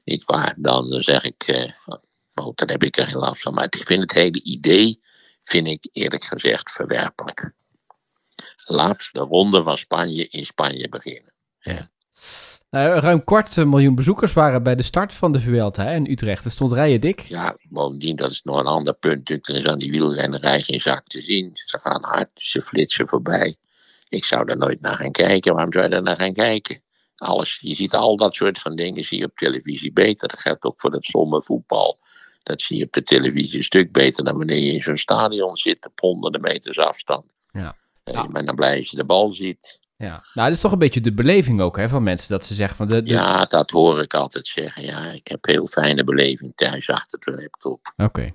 Niet 0.03 0.23
waar, 0.23 0.53
dan 0.57 1.03
zeg 1.03 1.23
ik, 1.23 1.47
uh, 1.47 1.71
oh, 2.33 2.51
dan 2.55 2.69
heb 2.69 2.83
ik 2.83 2.97
er 2.97 3.07
geen 3.07 3.19
last 3.19 3.41
van. 3.41 3.53
Maar 3.53 3.65
ik 3.65 3.85
vind 3.85 4.01
het 4.01 4.11
hele 4.11 4.43
idee, 4.43 5.01
vind 5.43 5.67
ik 5.67 5.89
eerlijk 5.91 6.23
gezegd 6.23 6.71
verwerpelijk. 6.71 7.51
Laat 8.65 9.09
de 9.11 9.19
ronde 9.19 9.63
van 9.63 9.77
Spanje 9.77 10.27
in 10.27 10.45
Spanje 10.45 10.89
beginnen. 10.89 11.33
Ja. 11.59 11.91
Nou, 12.71 12.99
ruim 12.99 13.23
kwart 13.23 13.55
miljoen 13.55 13.95
bezoekers 13.95 14.33
waren 14.33 14.63
bij 14.63 14.75
de 14.75 14.83
start 14.83 15.13
van 15.13 15.31
de 15.31 15.39
Vuelta 15.39 15.89
in 15.89 16.11
Utrecht. 16.11 16.45
Er 16.45 16.51
stond 16.51 16.73
rijen 16.73 17.01
dik. 17.01 17.19
Ja, 17.19 17.55
bovendien, 17.69 18.15
dat 18.15 18.31
is 18.31 18.43
nog 18.43 18.59
een 18.59 18.65
ander 18.65 18.93
punt. 18.93 19.29
Er 19.29 19.49
is 19.49 19.65
aan 19.65 19.79
die 19.79 19.91
wielrennerij 19.91 20.61
geen 20.61 20.81
zak 20.81 21.07
te 21.07 21.21
zien. 21.21 21.51
Ze 21.53 21.79
gaan 21.79 22.03
hard, 22.03 22.29
ze 22.33 22.61
flitsen 22.61 23.07
voorbij. 23.07 23.55
Ik 24.09 24.25
zou 24.25 24.45
daar 24.45 24.57
nooit 24.57 24.81
naar 24.81 24.95
gaan 24.95 25.11
kijken. 25.11 25.53
Waarom 25.53 25.71
zou 25.71 25.83
je 25.83 25.89
daar 25.89 26.01
naar 26.01 26.19
gaan 26.19 26.33
kijken? 26.33 26.81
Alles, 27.15 27.59
je 27.61 27.75
ziet 27.75 27.93
al 27.93 28.17
dat 28.17 28.35
soort 28.35 28.59
van 28.59 28.75
dingen 28.75 29.05
zie 29.05 29.17
je 29.17 29.25
op 29.25 29.35
televisie 29.35 29.93
beter. 29.93 30.27
Dat 30.27 30.39
geldt 30.39 30.63
ook 30.63 30.79
voor 30.79 30.91
het 30.91 31.45
voetbal. 31.45 31.99
Dat 32.43 32.61
zie 32.61 32.77
je 32.77 32.85
op 32.85 32.91
de 32.91 33.03
televisie 33.03 33.57
een 33.57 33.63
stuk 33.63 33.91
beter 33.91 34.23
dan 34.23 34.37
wanneer 34.37 34.59
je 34.59 34.73
in 34.73 34.81
zo'n 34.81 34.97
stadion 34.97 35.55
zit 35.55 35.87
op 35.87 35.99
honderden 35.99 36.41
meters 36.41 36.79
afstand. 36.79 37.25
Ja. 37.51 37.77
ja. 38.03 38.23
Maar 38.23 38.45
dan 38.45 38.55
blij 38.55 38.77
als 38.77 38.89
je 38.89 38.97
de 38.97 39.05
bal 39.05 39.31
ziet. 39.31 39.79
Ja, 40.01 40.23
nou, 40.33 40.47
dat 40.47 40.51
is 40.51 40.59
toch 40.59 40.71
een 40.71 40.79
beetje 40.79 41.01
de 41.01 41.13
beleving 41.13 41.61
ook 41.61 41.77
hè, 41.77 41.89
van 41.89 42.03
mensen 42.03 42.29
dat 42.29 42.45
ze 42.45 42.55
zeggen 42.55 42.77
van 42.77 42.87
de, 42.87 43.03
de... 43.03 43.09
Ja, 43.09 43.45
dat 43.45 43.69
hoor 43.69 44.01
ik 44.01 44.13
altijd 44.13 44.47
zeggen. 44.47 44.85
Ja, 44.85 45.03
ik 45.03 45.27
heb 45.27 45.45
heel 45.45 45.67
fijne 45.67 46.03
beleving 46.03 46.51
thuis 46.55 46.89
achter 46.89 47.19
de 47.19 47.31
laptop. 47.31 47.93
Oké. 47.97 48.33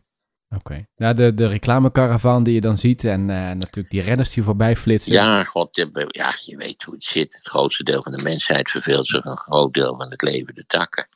Oké. 0.54 0.87
Nou, 0.96 1.14
de, 1.14 1.35
de 1.35 1.46
reclamecaravan 1.46 2.42
die 2.42 2.54
je 2.54 2.61
dan 2.61 2.78
ziet 2.78 3.04
en 3.04 3.20
uh, 3.20 3.26
natuurlijk 3.37 3.90
die 3.90 4.02
renners 4.02 4.30
die 4.30 4.42
voorbij 4.42 4.76
flitsen. 4.76 5.12
Ja, 5.12 5.44
god, 5.44 5.76
ja, 6.08 6.35
je 6.40 6.56
weet 6.56 6.82
hoe 6.82 6.94
het 6.94 7.04
zit. 7.04 7.35
Het 7.35 7.49
grootste 7.49 7.85
deel 7.85 8.02
van 8.02 8.12
de 8.12 8.23
mensheid 8.23 8.70
verveelt 8.70 9.06
zich 9.06 9.25
een 9.25 9.37
groot 9.37 9.75
deel 9.75 9.96
van 9.96 10.11
het 10.11 10.23
leven 10.23 10.54
de 10.54 10.64
takken. 10.66 11.08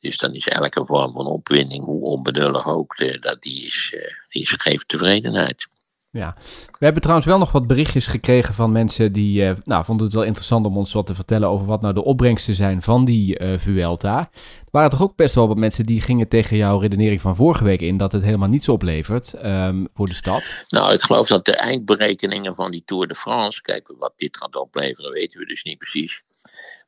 Dus 0.00 0.18
dan 0.18 0.34
is 0.34 0.46
elke 0.46 0.86
vorm 0.86 1.12
van 1.12 1.26
opwinding, 1.26 1.84
hoe 1.84 2.02
onbenullig 2.02 2.66
ook, 2.66 2.96
de, 2.96 3.18
dat 3.18 3.42
die, 3.42 3.66
is, 3.66 3.92
uh, 3.94 4.00
die 4.28 4.46
geeft 4.46 4.88
tevredenheid. 4.88 5.68
Ja, 6.16 6.34
we 6.78 6.84
hebben 6.84 7.02
trouwens 7.02 7.28
wel 7.28 7.38
nog 7.38 7.52
wat 7.52 7.66
berichtjes 7.66 8.06
gekregen 8.06 8.54
van 8.54 8.72
mensen 8.72 9.12
die 9.12 9.42
uh, 9.42 9.50
nou, 9.64 9.84
vonden 9.84 10.06
het 10.06 10.14
wel 10.14 10.24
interessant 10.24 10.66
om 10.66 10.76
ons 10.76 10.92
wat 10.92 11.06
te 11.06 11.14
vertellen 11.14 11.48
over 11.48 11.66
wat 11.66 11.80
nou 11.80 11.94
de 11.94 12.04
opbrengsten 12.04 12.54
zijn 12.54 12.82
van 12.82 13.04
die 13.04 13.38
uh, 13.38 13.58
Vuelta. 13.58 14.18
Er 14.18 14.70
waren 14.70 14.90
toch 14.90 15.02
ook 15.02 15.16
best 15.16 15.34
wel 15.34 15.48
wat 15.48 15.56
mensen 15.56 15.86
die 15.86 16.00
gingen 16.00 16.28
tegen 16.28 16.56
jouw 16.56 16.78
redenering 16.78 17.20
van 17.20 17.36
vorige 17.36 17.64
week 17.64 17.80
in 17.80 17.96
dat 17.96 18.12
het 18.12 18.22
helemaal 18.22 18.48
niets 18.48 18.68
oplevert 18.68 19.44
um, 19.44 19.88
voor 19.94 20.06
de 20.06 20.14
stad. 20.14 20.64
Nou, 20.68 20.92
ik 20.92 21.00
geloof 21.00 21.26
dat 21.26 21.44
de 21.44 21.56
eindberekeningen 21.56 22.54
van 22.54 22.70
die 22.70 22.82
Tour 22.84 23.06
de 23.06 23.14
France, 23.14 23.62
kijk 23.62 23.94
wat 23.98 24.12
dit 24.16 24.36
gaat 24.36 24.56
opleveren 24.56 25.12
weten 25.12 25.40
we 25.40 25.46
dus 25.46 25.62
niet 25.62 25.78
precies. 25.78 26.22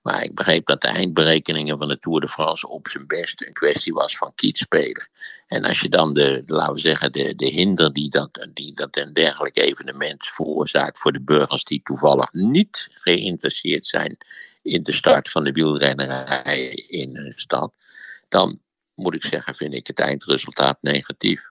Maar 0.03 0.25
ik 0.25 0.35
begreep 0.35 0.67
dat 0.67 0.81
de 0.81 0.89
eindberekeningen 0.89 1.79
van 1.79 1.89
de 1.89 1.99
Tour 1.99 2.21
de 2.21 2.29
France 2.29 2.69
op 2.69 2.89
zijn 2.89 3.07
best 3.07 3.43
een 3.43 3.53
kwestie 3.53 3.93
was 3.93 4.17
van 4.17 4.33
spelen. 4.35 5.09
En 5.47 5.65
als 5.65 5.81
je 5.81 5.89
dan 5.89 6.13
de, 6.13 6.43
laten 6.47 6.75
we 6.75 6.81
zeggen, 6.81 7.13
de, 7.13 7.35
de 7.35 7.47
hinder 7.47 7.93
die 7.93 8.11
dat, 8.11 8.49
die 8.55 8.75
dat 8.75 8.97
een 8.97 9.13
dergelijk 9.13 9.57
evenement 9.57 10.27
veroorzaakt 10.27 10.99
voor 10.99 11.13
de 11.13 11.23
burgers 11.23 11.65
die 11.65 11.81
toevallig 11.83 12.33
niet 12.33 12.89
geïnteresseerd 12.91 13.87
zijn 13.87 14.17
in 14.63 14.83
de 14.83 14.93
start 14.93 15.31
van 15.31 15.45
de 15.45 15.53
wielrennerij 15.53 16.69
in 16.89 17.17
een 17.17 17.33
stad, 17.37 17.75
dan 18.29 18.61
moet 18.95 19.15
ik 19.15 19.25
zeggen, 19.25 19.55
vind 19.55 19.75
ik 19.75 19.87
het 19.87 19.99
eindresultaat 19.99 20.79
negatief. 20.81 21.51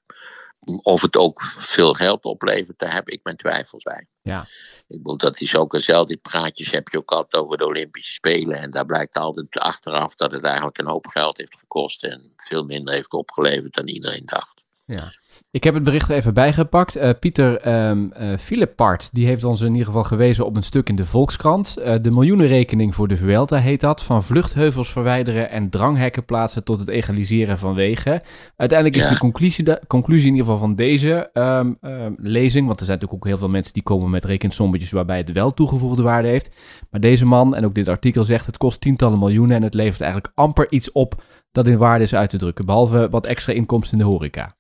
Of 0.81 1.01
het 1.01 1.17
ook 1.17 1.41
veel 1.57 1.93
geld 1.93 2.23
oplevert, 2.23 2.79
daar 2.79 2.93
heb 2.93 3.09
ik 3.09 3.19
mijn 3.23 3.37
twijfels 3.37 3.83
bij. 3.83 4.07
Ja. 4.21 4.47
Ik 4.87 4.97
bedoel, 4.97 5.17
dat 5.17 5.41
is 5.41 5.55
ook 5.55 5.71
hetzelfde. 5.71 6.07
Die 6.07 6.17
praatjes 6.31 6.71
heb 6.71 6.87
je 6.87 6.97
ook 6.97 7.11
altijd 7.11 7.43
over 7.43 7.57
de 7.57 7.65
Olympische 7.65 8.13
Spelen. 8.13 8.57
En 8.57 8.71
daar 8.71 8.85
blijkt 8.85 9.17
altijd 9.17 9.47
achteraf 9.49 10.15
dat 10.15 10.31
het 10.31 10.43
eigenlijk 10.43 10.77
een 10.77 10.87
hoop 10.87 11.07
geld 11.07 11.37
heeft 11.37 11.57
gekost. 11.59 12.03
En 12.03 12.33
veel 12.37 12.63
minder 12.63 12.93
heeft 12.93 13.13
opgeleverd 13.13 13.73
dan 13.73 13.87
iedereen 13.87 14.25
dacht. 14.25 14.63
Ja. 14.85 15.13
Ik 15.51 15.63
heb 15.63 15.73
het 15.73 15.83
bericht 15.83 16.09
even 16.09 16.33
bijgepakt. 16.33 16.97
Uh, 16.97 17.09
Pieter 17.19 17.67
um, 17.89 18.11
uh, 18.49 18.97
die 19.11 19.25
heeft 19.25 19.43
ons 19.43 19.61
in 19.61 19.71
ieder 19.71 19.85
geval 19.85 20.03
gewezen 20.03 20.45
op 20.45 20.55
een 20.55 20.63
stuk 20.63 20.89
in 20.89 20.95
de 20.95 21.05
Volkskrant. 21.05 21.75
Uh, 21.79 21.95
de 22.01 22.11
miljoenenrekening 22.11 22.95
voor 22.95 23.07
de 23.07 23.17
Vuelta 23.17 23.57
heet 23.57 23.81
dat. 23.81 24.03
Van 24.03 24.23
vluchtheuvels 24.23 24.91
verwijderen 24.91 25.49
en 25.49 25.69
dranghekken 25.69 26.25
plaatsen 26.25 26.63
tot 26.63 26.79
het 26.79 26.89
egaliseren 26.89 27.57
van 27.57 27.73
wegen. 27.73 28.21
Uiteindelijk 28.55 28.99
is 28.99 29.07
de 29.07 29.17
conclusie, 29.17 29.63
de 29.63 29.81
conclusie 29.87 30.27
in 30.27 30.35
ieder 30.35 30.45
geval 30.51 30.65
van 30.67 30.75
deze 30.75 31.29
um, 31.33 31.77
lezing, 32.17 32.65
want 32.67 32.79
er 32.79 32.85
zijn 32.85 32.97
natuurlijk 32.99 33.25
ook 33.25 33.31
heel 33.31 33.37
veel 33.37 33.49
mensen 33.49 33.73
die 33.73 33.83
komen 33.83 34.09
met 34.09 34.25
rekensommetjes 34.25 34.91
waarbij 34.91 35.17
het 35.17 35.31
wel 35.31 35.53
toegevoegde 35.53 36.03
waarde 36.03 36.27
heeft. 36.27 36.55
Maar 36.89 37.01
deze 37.01 37.25
man 37.25 37.55
en 37.55 37.65
ook 37.65 37.75
dit 37.75 37.87
artikel 37.87 38.23
zegt 38.23 38.45
het 38.45 38.57
kost 38.57 38.81
tientallen 38.81 39.19
miljoenen 39.19 39.55
en 39.55 39.63
het 39.63 39.73
levert 39.73 40.01
eigenlijk 40.01 40.31
amper 40.35 40.67
iets 40.69 40.91
op 40.91 41.23
dat 41.51 41.67
in 41.67 41.77
waarde 41.77 42.03
is 42.03 42.15
uit 42.15 42.29
te 42.29 42.37
drukken. 42.37 42.65
Behalve 42.65 43.09
wat 43.09 43.25
extra 43.25 43.53
inkomsten 43.53 43.97
in 43.97 44.05
de 44.05 44.09
horeca. 44.11 44.55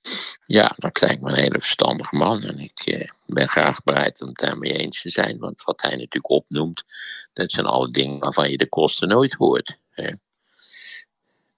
Ja, 0.45 0.66
dan 0.77 0.91
krijg 0.91 1.11
ik 1.11 1.21
me 1.21 1.29
een 1.29 1.37
hele 1.37 1.59
verstandige 1.59 2.15
man. 2.15 2.43
En 2.43 2.59
ik 2.59 2.79
eh, 2.79 3.09
ben 3.25 3.49
graag 3.49 3.83
bereid 3.83 4.21
om 4.21 4.27
het 4.27 4.37
daarmee 4.37 4.73
eens 4.73 5.01
te 5.01 5.09
zijn. 5.09 5.37
Want 5.37 5.63
wat 5.63 5.81
hij 5.81 5.91
natuurlijk 5.91 6.29
opnoemt, 6.29 6.83
dat 7.33 7.51
zijn 7.51 7.65
alle 7.65 7.91
dingen 7.91 8.19
waarvan 8.19 8.51
je 8.51 8.57
de 8.57 8.69
kosten 8.69 9.07
nooit 9.07 9.33
hoort. 9.33 9.77
Hè. 9.89 10.13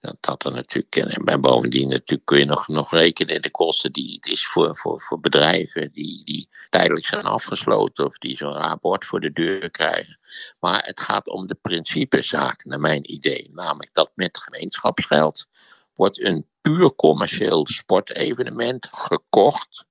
Dat, 0.00 0.16
dat 0.20 0.44
er 0.44 0.52
natuurlijk, 0.52 0.96
en 0.96 1.40
bovendien 1.40 1.88
natuurlijk 1.88 2.24
kun 2.24 2.38
je 2.38 2.44
nog, 2.44 2.68
nog 2.68 2.90
rekenen 2.90 3.34
in 3.34 3.40
de 3.40 3.50
kosten 3.50 3.92
die 3.92 4.14
het 4.14 4.26
is 4.26 4.46
voor, 4.46 4.76
voor, 4.76 5.00
voor 5.00 5.20
bedrijven 5.20 5.92
die, 5.92 6.24
die 6.24 6.48
tijdelijk 6.70 7.06
zijn 7.06 7.24
afgesloten 7.24 8.06
of 8.06 8.18
die 8.18 8.36
zo'n 8.36 8.52
rapport 8.52 9.04
voor 9.04 9.20
de 9.20 9.32
deur 9.32 9.70
krijgen. 9.70 10.18
Maar 10.60 10.84
het 10.84 11.00
gaat 11.00 11.28
om 11.28 11.46
de 11.46 11.54
principezaak, 11.54 12.64
naar 12.64 12.80
mijn 12.80 13.12
idee. 13.12 13.50
Namelijk 13.52 13.94
dat 13.94 14.10
met 14.14 14.38
gemeenschapsgeld 14.38 15.46
wordt 16.00 16.20
een 16.20 16.46
puur 16.60 16.94
commercieel 16.94 17.66
sportevenement 17.66 18.88
gekocht 18.90 19.84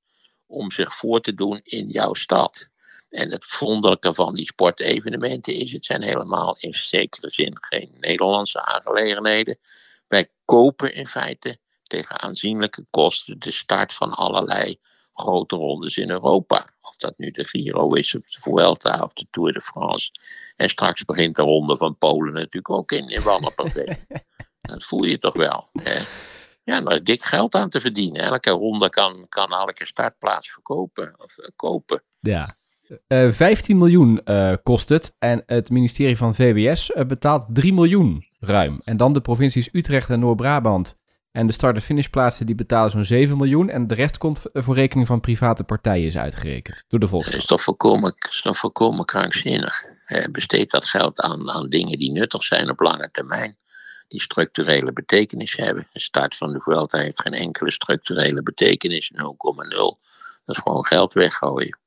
om 0.45 0.72
zich 0.72 0.93
voor 0.93 1.22
te 1.22 1.34
doen 1.34 1.60
in 1.63 1.88
jouw 1.88 2.13
stad. 2.13 2.69
En 3.10 3.32
het 3.32 3.58
wonderlijke 3.60 4.13
van 4.13 4.36
die 4.36 4.45
sportevenementen 4.45 5.54
is, 5.54 5.72
het 5.72 5.86
zijn 5.86 6.02
helemaal 6.02 6.58
in 6.60 6.74
zekere 6.74 7.30
zin 7.30 7.58
geen 7.60 7.91
Nederlandse 8.00 8.65
aangelegenheden. 8.65 9.58
Wij 10.08 10.28
kopen 10.45 10.93
in 10.93 11.08
feite 11.08 11.60
tegen 11.84 12.22
aanzienlijke 12.22 12.86
kosten 12.89 13.39
de 13.39 13.52
start 13.52 13.93
van 13.93 14.12
allerlei 14.12 14.80
grote 15.13 15.56
rondes 15.56 15.98
in 15.98 16.10
Europa. 16.10 16.69
Of 16.82 16.98
dat 16.98 17.17
nu 17.17 17.32
de 17.32 17.43
Giro 17.43 17.93
is, 17.93 18.15
of 18.15 18.30
de 18.32 18.39
Vuelta, 18.39 19.04
of 19.04 19.13
de 19.13 19.28
Tour 19.32 19.54
de 19.54 19.62
France. 19.62 20.12
En 20.56 20.69
straks 20.69 21.06
begint 21.06 21.36
de 21.36 21.41
ronde 21.41 21.78
van 21.78 21.98
Polen 21.98 22.34
natuurlijk 22.34 22.69
ook 22.69 22.91
in, 22.91 23.08
in 23.08 23.22
dat 24.62 24.84
voel 24.84 25.04
je 25.04 25.17
toch 25.17 25.36
wel. 25.36 25.69
Hè? 25.84 26.00
Ja, 26.69 26.82
daar 26.82 26.93
is 26.93 27.04
dik 27.04 27.24
geld 27.24 27.56
aan 27.56 27.69
te 27.69 27.80
verdienen. 27.80 28.22
Elke 28.22 28.50
ronde 28.50 28.89
kan, 28.89 29.26
kan 29.30 29.52
elke 29.52 29.86
startplaats 29.86 30.52
verkopen 30.52 31.13
of 31.17 31.38
uh, 31.38 31.48
kopen. 31.56 32.04
Ja. 32.19 32.56
Uh, 33.08 33.26
eh, 33.26 33.32
15 33.32 33.78
miljoen 33.78 34.22
uh, 34.26 34.54
kost 34.63 34.89
het 34.89 35.15
en 35.19 35.43
het 35.45 35.69
ministerie 35.69 36.17
van 36.17 36.36
VWS 36.36 36.91
betaalt 37.08 37.45
3 37.50 37.74
miljoen 37.74 38.28
ruim. 38.39 38.82
En 38.84 38.98
dan 38.98 39.13
de 39.13 39.22
provincies 39.22 39.69
Utrecht 39.72 40.10
en 40.10 40.19
Noord-Brabant 40.19 40.98
en 41.32 41.48
de 41.48 41.54
start- 41.54 41.76
en 41.76 41.82
finishplaatsen 41.82 42.45
die 42.45 42.56
betalen 42.56 42.91
zo'n 42.91 43.06
7 43.06 43.38
miljoen. 43.38 43.69
En 43.69 43.88
de 43.88 43.95
rest 43.95 44.17
komt 44.17 44.41
voor 44.54 44.76
rekening 44.76 45.08
van 45.08 45.19
private 45.19 45.63
partijen 45.63 46.08
is 46.08 46.17
uitgerekend 46.17 46.84
door 46.88 47.00
de 47.00 47.08
Volkskrant. 47.08 47.41
Dat 47.41 47.50
is 47.50 47.56
toch 47.58 47.62
volkomen, 47.62 48.13
is 48.30 48.41
toch 48.41 48.58
volkomen 48.58 49.06
krankzinnig. 49.06 49.84
besteed 50.32 50.72
dat 50.72 50.86
geld 50.86 51.22
aan, 51.22 51.50
aan 51.50 51.69
dingen 51.69 52.00
die 52.00 52.12
nuttig 52.12 52.43
zijn 52.43 52.69
op 52.69 52.80
lange 52.80 53.10
termijn. 53.12 53.58
Die 54.10 54.22
structurele 54.22 54.93
betekenis 54.93 55.56
hebben. 55.56 55.88
De 55.93 56.00
start 56.00 56.36
van 56.36 56.54
de 56.54 56.62
Vuelta 56.62 56.98
heeft 56.98 57.22
geen 57.22 57.34
enkele 57.34 57.72
structurele 57.72 58.43
betekenis. 58.43 59.12
0,0. 59.13 59.19
Dat 60.45 60.56
is 60.56 60.58
gewoon 60.58 60.86
geld 60.86 61.13
weggooien. 61.13 61.80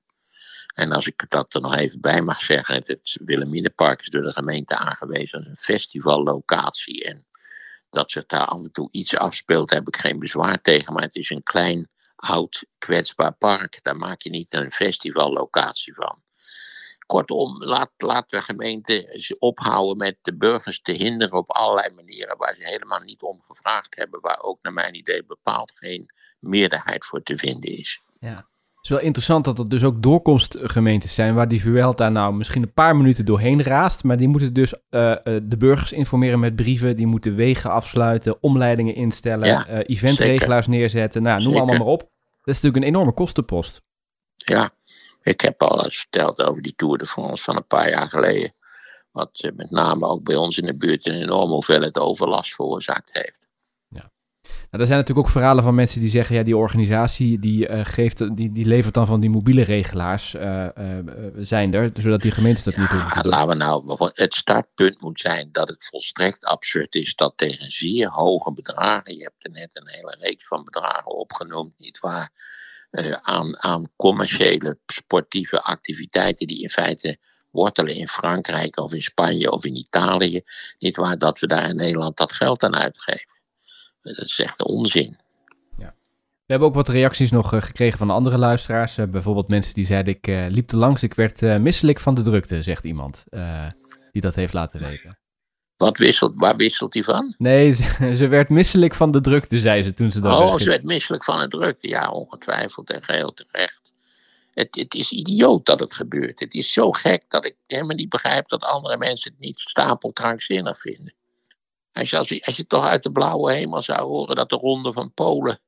En 0.75 0.93
als 0.93 1.07
ik 1.07 1.31
dat 1.31 1.55
er 1.55 1.61
nog 1.61 1.77
even 1.77 2.01
bij 2.01 2.21
mag 2.21 2.41
zeggen, 2.41 2.75
het 2.75 3.19
Wilhelminapark 3.25 4.01
is 4.01 4.09
door 4.09 4.23
de 4.23 4.33
gemeente 4.33 4.77
aangewezen 4.77 5.39
als 5.39 5.49
een 5.49 5.57
festivallocatie. 5.57 7.05
En 7.05 7.27
dat 7.91 8.11
zich 8.11 8.27
daar 8.27 8.47
af 8.47 8.65
en 8.65 8.73
toe 8.73 8.89
iets 8.91 9.17
afspeelt, 9.17 9.71
heb 9.71 9.87
ik 9.87 9.97
geen 9.97 10.19
bezwaar 10.19 10.61
tegen. 10.61 10.93
Maar 10.93 11.03
het 11.03 11.15
is 11.15 11.31
een 11.31 11.43
klein, 11.43 11.89
oud, 12.17 12.65
kwetsbaar 12.79 13.33
park. 13.33 13.83
Daar 13.83 13.97
maak 13.97 14.21
je 14.21 14.31
niet 14.31 14.55
een 14.55 14.73
festivallocatie 14.73 15.95
van. 15.95 16.22
Kortom, 17.13 17.65
laat, 17.65 17.91
laat 17.97 18.31
de 18.31 18.41
gemeente 18.41 19.37
ophouden 19.39 19.97
met 19.97 20.17
de 20.23 20.37
burgers 20.37 20.83
te 20.83 20.93
hinderen 20.93 21.39
op 21.39 21.51
allerlei 21.51 21.95
manieren 21.95 22.37
waar 22.37 22.55
ze 22.55 22.65
helemaal 22.65 23.01
niet 23.01 23.23
om 23.23 23.43
gevraagd 23.47 23.97
hebben, 23.97 24.21
waar 24.21 24.39
ook 24.43 24.59
naar 24.63 24.73
mijn 24.73 24.95
idee 24.95 25.25
bepaald 25.25 25.73
geen 25.75 26.07
meerderheid 26.41 27.05
voor 27.05 27.23
te 27.23 27.37
vinden 27.37 27.77
is. 27.77 28.11
Ja. 28.21 28.37
Het 28.37 28.83
is 28.83 28.89
wel 28.89 29.01
interessant 29.01 29.45
dat 29.45 29.59
er 29.59 29.69
dus 29.69 29.85
ook 29.85 30.03
doorkomstgemeentes 30.03 31.15
zijn 31.15 31.35
waar 31.35 31.49
die 31.49 31.63
Vuelta 31.63 32.09
nou 32.09 32.35
misschien 32.35 32.63
een 32.63 32.73
paar 32.73 32.97
minuten 32.97 33.25
doorheen 33.25 33.63
raast. 33.63 34.05
Maar 34.05 34.17
die 34.17 34.29
moeten 34.29 34.53
dus 34.53 34.75
uh, 34.91 35.11
uh, 35.11 35.17
de 35.43 35.57
burgers 35.59 35.93
informeren 35.93 36.41
met 36.41 36.57
brieven. 36.57 36.97
Die 36.97 37.07
moeten 37.07 37.35
wegen 37.35 37.71
afsluiten, 37.71 38.43
omleidingen 38.43 38.95
instellen, 38.95 39.47
ja, 39.47 39.71
uh, 39.71 39.79
eventregelaars 39.87 40.65
zeker. 40.65 40.81
neerzetten. 40.81 41.23
Nou, 41.23 41.43
noem 41.43 41.53
zeker. 41.53 41.61
allemaal 41.61 41.85
maar 41.85 41.95
op. 41.95 42.01
Dat 42.01 42.55
is 42.55 42.61
natuurlijk 42.61 42.77
een 42.77 42.89
enorme 42.89 43.13
kostenpost. 43.13 43.83
Ja, 44.37 44.71
ik 45.23 45.41
heb 45.41 45.63
al 45.63 45.85
eens 45.85 45.99
verteld 45.99 46.43
over 46.43 46.63
die 46.63 46.75
Tour 46.77 46.99
de 46.99 47.07
France 47.07 47.43
van 47.43 47.57
een 47.57 47.67
paar 47.67 47.91
jaar 47.91 48.09
geleden. 48.09 48.53
Wat 49.11 49.51
met 49.55 49.71
name 49.71 50.07
ook 50.07 50.23
bij 50.23 50.37
ons 50.37 50.59
in 50.59 50.67
de 50.67 50.77
buurt 50.77 51.07
een 51.07 51.23
enorme 51.23 51.53
hoeveelheid 51.53 51.99
overlast 51.99 52.55
veroorzaakt 52.55 53.13
heeft. 53.13 53.47
Nou, 54.43 54.85
er 54.85 54.87
zijn 54.87 54.99
natuurlijk 54.99 55.27
ook 55.27 55.33
verhalen 55.33 55.65
van 55.65 55.75
mensen 55.75 56.01
die 56.01 56.09
zeggen, 56.09 56.37
ja, 56.37 56.43
die 56.43 56.57
organisatie 56.57 57.39
die, 57.39 57.69
uh, 57.69 57.85
geeft, 57.85 58.37
die, 58.37 58.53
die 58.53 58.67
levert 58.67 58.95
dan 58.95 59.07
van 59.07 59.21
die 59.21 59.31
mobiele 59.31 59.63
regelaars, 59.63 60.35
uh, 60.35 60.67
uh, 60.79 60.99
zijn 61.37 61.75
er, 61.75 61.91
zodat 61.93 62.23
die 62.23 62.31
gemeentes 62.31 62.65
dat 62.65 62.75
ja, 62.75 62.81
niet 62.81 63.25
Laten 63.25 63.49
we 63.49 63.55
nou, 63.55 64.11
het 64.15 64.35
startpunt 64.35 65.01
moet 65.01 65.21
zijn 65.21 65.49
dat 65.53 65.69
het 65.69 65.85
volstrekt 65.85 66.45
absurd 66.45 66.95
is 66.95 67.15
dat 67.15 67.33
tegen 67.37 67.73
zeer 67.73 68.09
hoge 68.09 68.53
bedragen, 68.53 69.17
je 69.17 69.23
hebt 69.23 69.45
er 69.45 69.51
net 69.51 69.71
een 69.73 69.89
hele 69.89 70.17
reeks 70.21 70.47
van 70.47 70.65
bedragen 70.65 71.17
opgenoemd, 71.17 71.75
nietwaar, 72.93 73.13
aan, 73.23 73.63
aan 73.63 73.89
commerciële 73.97 74.79
sportieve 74.87 75.63
activiteiten 75.63 76.47
die 76.47 76.63
in 76.63 76.69
feite 76.69 77.19
wortelen 77.51 77.95
in 77.95 78.09
Frankrijk 78.09 78.79
of 78.79 78.93
in 78.93 79.03
Spanje 79.03 79.51
of 79.51 79.65
in 79.65 79.77
Italië, 79.77 80.43
nietwaar, 80.79 81.19
dat 81.19 81.41
we 81.41 81.47
daar 81.47 81.69
in 81.69 81.77
Nederland 81.77 82.17
dat 82.17 82.33
geld 82.33 82.63
aan 82.63 82.77
uitgeven. 82.77 83.31
Dat 84.03 84.17
is 84.17 84.39
echt 84.39 84.63
onzin. 84.63 85.17
Ja. 85.79 85.95
We 86.27 86.53
hebben 86.53 86.69
ook 86.69 86.75
wat 86.75 86.89
reacties 86.89 87.31
nog 87.31 87.55
uh, 87.55 87.63
gekregen 87.63 87.99
van 87.99 88.11
andere 88.11 88.39
luisteraars. 88.39 88.99
Uh, 88.99 89.07
bijvoorbeeld 89.07 89.49
mensen 89.49 89.75
die 89.75 89.87
zeiden, 89.87 90.17
ik 90.21 90.27
liep 90.27 90.69
te 90.69 90.77
langs, 90.77 91.03
ik 91.03 91.15
werd 91.15 91.41
misselijk 91.41 92.01
van 92.01 92.15
de 92.15 92.23
drukte, 92.23 92.63
zegt 92.63 92.85
iemand 92.85 93.25
die 94.11 94.21
dat 94.21 94.35
heeft 94.35 94.53
laten 94.53 94.81
weten. 94.81 95.22
Wat 95.83 95.99
wisselt, 95.99 96.33
waar 96.37 96.57
wisselt 96.57 96.95
hij 96.95 97.03
van? 97.03 97.35
Nee, 97.39 97.71
ze, 97.73 98.15
ze, 98.17 98.29
werd 98.29 98.49
misselijk 98.49 98.95
van 98.95 99.11
de 99.11 99.21
drukte, 99.21 99.59
zei 99.59 99.83
ze 99.83 99.95
toen 99.95 100.11
ze 100.11 100.21
dat 100.21 100.39
Oh, 100.39 100.59
ze 100.59 100.65
werd 100.65 100.85
misselijk 100.85 101.25
van 101.25 101.39
de 101.39 101.49
drukte, 101.49 101.89
ja, 101.89 102.11
ongetwijfeld 102.11 102.91
en 102.91 103.03
geheel 103.03 103.33
terecht. 103.33 103.93
Het, 104.55 104.69
het, 104.77 104.95
is 104.95 105.11
idioot 105.11 105.67
dat 105.67 105.81
het 105.81 105.95
gebeurt. 105.95 106.41
Het 106.41 106.55
is 106.55 106.73
zo 106.73 106.93
gek 106.93 107.25
dat 107.29 107.47
ik 107.47 107.57
helemaal 107.67 107.97
niet 107.97 108.09
begrijp 108.09 108.49
dat 108.49 108.63
andere 108.63 108.97
mensen 108.97 109.31
het 109.31 109.41
niet 109.41 109.61
stapelkrankzinnig 109.61 110.81
vinden. 110.81 111.15
Als 111.93 112.11
je, 112.11 112.19
als, 112.19 112.29
je, 112.29 112.43
als 112.45 112.57
je 112.57 112.67
toch 112.67 112.87
uit 112.87 113.03
de 113.03 113.13
blauwe 113.13 113.53
hemel 113.53 113.83
zou 113.83 114.01
horen 114.01 114.37
dat 114.37 114.49
de 114.49 114.57
ronde 114.57 114.93
van 114.93 115.13
Polen, 115.13 115.61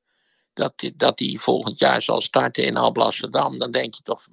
dat 0.53 0.73
die, 0.75 0.93
dat 0.95 1.17
die 1.17 1.39
volgend 1.39 1.79
jaar 1.79 2.01
zal 2.01 2.21
starten 2.21 2.65
in 2.65 2.77
Alblasserdam, 2.77 3.59
dan 3.59 3.71
denk 3.71 3.93
je 3.93 4.01
toch, 4.03 4.27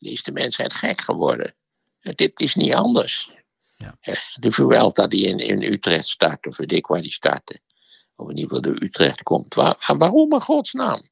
is 0.00 0.22
de 0.22 0.32
mensheid 0.32 0.72
gek 0.72 1.00
geworden. 1.00 1.54
Dit 2.00 2.40
is 2.40 2.54
niet 2.54 2.74
anders. 2.74 3.30
Ja. 3.82 4.14
De 4.40 4.52
Vuelta 4.52 5.06
die 5.06 5.26
in, 5.26 5.38
in 5.38 5.62
Utrecht 5.62 6.08
start, 6.08 6.46
of 6.46 6.56
weet 6.56 6.72
ik 6.72 6.86
waar 6.86 7.02
die 7.02 7.12
starten, 7.12 7.60
of 8.16 8.28
in 8.28 8.36
ieder 8.36 8.56
geval 8.56 8.72
de 8.72 8.84
Utrecht 8.84 9.22
komt. 9.22 9.54
Waar, 9.54 9.94
waarom 9.96 10.32
in 10.32 10.40
godsnaam? 10.40 11.10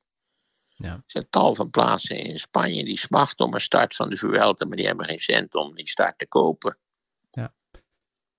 Ja. 0.68 0.92
Er 0.92 1.02
zijn 1.06 1.26
tal 1.30 1.54
van 1.54 1.70
plaatsen 1.70 2.18
in 2.18 2.38
Spanje 2.38 2.85
die 2.85 2.98
smachten 2.98 3.46
om 3.46 3.54
een 3.54 3.61
start 3.61 3.96
van 3.96 4.11
de 4.11 4.16
Vuelta, 4.16 4.66
maar 4.66 4.76
die 4.76 4.87
hebben 4.87 5.06
geen 5.06 5.18
cent 5.18 5.54
om 5.54 5.74
die 5.74 5.88
start 5.88 6.18
te 6.18 6.26
kopen. 6.26 6.78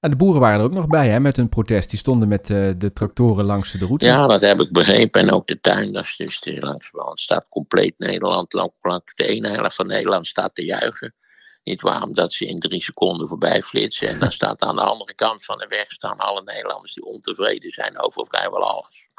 de 0.10 0.16
boeren 0.16 0.42
waren 0.42 0.60
er 0.60 0.66
ook 0.66 0.74
nog 0.74 0.88
bij 0.88 1.10
hè, 1.10 1.20
met 1.20 1.36
hun 1.36 1.50
protest. 1.50 1.90
Die 1.90 2.00
stonden 2.00 2.28
met 2.28 2.50
uh, 2.50 2.72
de 2.78 2.94
tractoren 2.94 3.46
langs 3.46 3.72
de 3.72 3.86
route. 3.86 4.06
Ja, 4.06 4.28
dat 4.28 4.42
heb 4.42 4.60
ik 4.60 4.72
begrepen. 4.72 5.22
En 5.22 5.32
ook 5.32 5.48
de 5.48 5.60
tuinders. 5.60 6.18
Dus 6.18 6.46
langs 6.46 6.92
de 6.92 7.12
staat 7.14 7.46
compleet 7.50 7.94
Nederland. 7.98 8.54
Langs 8.54 8.80
de 9.16 9.28
ene 9.28 9.50
helft 9.50 9.76
van 9.76 9.88
Nederland 9.88 10.28
staat 10.28 10.56
te 10.56 10.66
juichen. 10.66 11.16
Niet 11.64 11.82
waarom 11.82 12.14
dat 12.14 12.34
ze 12.34 12.46
in 12.46 12.60
drie 12.60 12.84
seconden 12.84 13.28
voorbij 13.28 13.64
flitsen. 13.64 14.08
En 14.08 14.20
dan 14.20 14.32
staat 14.42 14.62
aan 14.62 14.76
de 14.76 14.82
andere 14.82 15.14
kant 15.14 15.46
van 15.46 15.58
de 15.58 15.68
weg 15.68 15.92
staan 15.92 16.18
alle 16.18 16.44
Nederlanders 16.44 16.94
die 16.94 17.06
ontevreden 17.06 17.72
zijn 17.72 18.00
over 18.00 18.26
vrijwel 18.26 18.64
alles. 18.64 19.10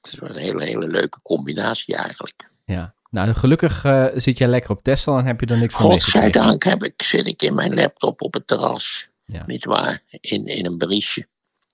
Het 0.00 0.12
is 0.12 0.18
wel 0.18 0.30
een 0.30 0.36
hele, 0.36 0.64
hele 0.64 0.86
leuke 0.86 1.22
combinatie 1.22 1.96
eigenlijk. 1.96 2.50
Ja, 2.64 2.94
nou 3.10 3.34
gelukkig 3.34 3.84
uh, 3.84 4.06
zit 4.14 4.38
jij 4.38 4.48
lekker 4.48 4.70
op 4.70 4.82
Tesla 4.82 5.18
en 5.18 5.26
heb 5.26 5.40
je 5.40 5.46
er 5.46 5.58
niks 5.58 5.74
van 5.74 5.90
Godzijdank 5.90 6.62
heb 6.62 6.84
ik, 6.84 7.02
zit 7.02 7.26
ik 7.26 7.42
in 7.42 7.54
mijn 7.54 7.74
laptop 7.74 8.22
op 8.22 8.34
het 8.34 8.46
terras. 8.46 9.08
Ja. 9.26 9.42
Niet 9.46 9.64
waar, 9.64 10.02
in, 10.10 10.46
in 10.46 10.66
een 10.66 10.78
briesje. 10.78 11.26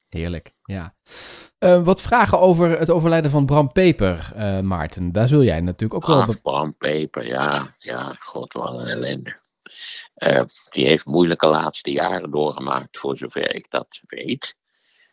Heerlijk, 0.09 0.53
ja. 0.65 0.95
Uh, 1.59 1.83
wat 1.83 2.01
vragen 2.01 2.41
over 2.41 2.79
het 2.79 2.91
overlijden 2.91 3.31
van 3.31 3.47
Bram 3.47 3.73
Peper, 3.73 4.33
uh, 4.37 4.61
Maarten. 4.61 5.13
Daar 5.13 5.29
zul 5.29 5.43
jij 5.43 5.61
natuurlijk 5.61 5.95
ook 5.95 6.07
wel... 6.07 6.21
Ach, 6.21 6.43
Bram 6.43 6.77
Peper, 6.77 7.27
ja. 7.27 7.75
Ja, 7.79 8.15
god, 8.21 8.53
wat 8.53 8.75
een 8.75 8.87
ellende. 8.87 9.40
Uh, 10.17 10.43
die 10.71 10.87
heeft 10.87 11.07
moeilijke 11.07 11.47
laatste 11.47 11.91
jaren 11.91 12.31
doorgemaakt, 12.31 12.99
voor 12.99 13.17
zover 13.17 13.55
ik 13.55 13.71
dat 13.71 14.01
weet. 14.07 14.57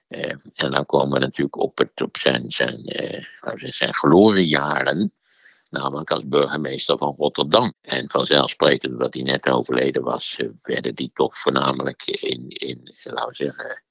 en 0.08 0.42
dan 0.54 0.86
komen 0.86 1.20
we 1.20 1.26
natuurlijk 1.26 1.58
op, 1.58 1.78
het, 1.78 2.02
op 2.02 2.18
zijn, 2.18 2.52
zijn, 2.52 2.82
zijn 3.60 3.94
gloriejaren 3.94 5.12
namelijk 5.70 6.12
als 6.12 6.28
burgemeester 6.28 6.98
van 6.98 7.16
Rotterdam. 7.18 7.74
En 7.82 8.10
vanzelfsprekend 8.10 9.00
dat 9.00 9.14
hij 9.14 9.24
net 9.24 9.48
overleden 9.48 10.04
was, 10.04 10.36
eh, 10.38 10.48
werden 10.62 10.96
die 10.96 11.12
toch 11.14 11.38
voornamelijk 11.38 12.06
in, 12.06 12.48
in 12.48 12.96
laten 13.04 13.28
we 13.28 13.36
zeggen, 13.36 13.84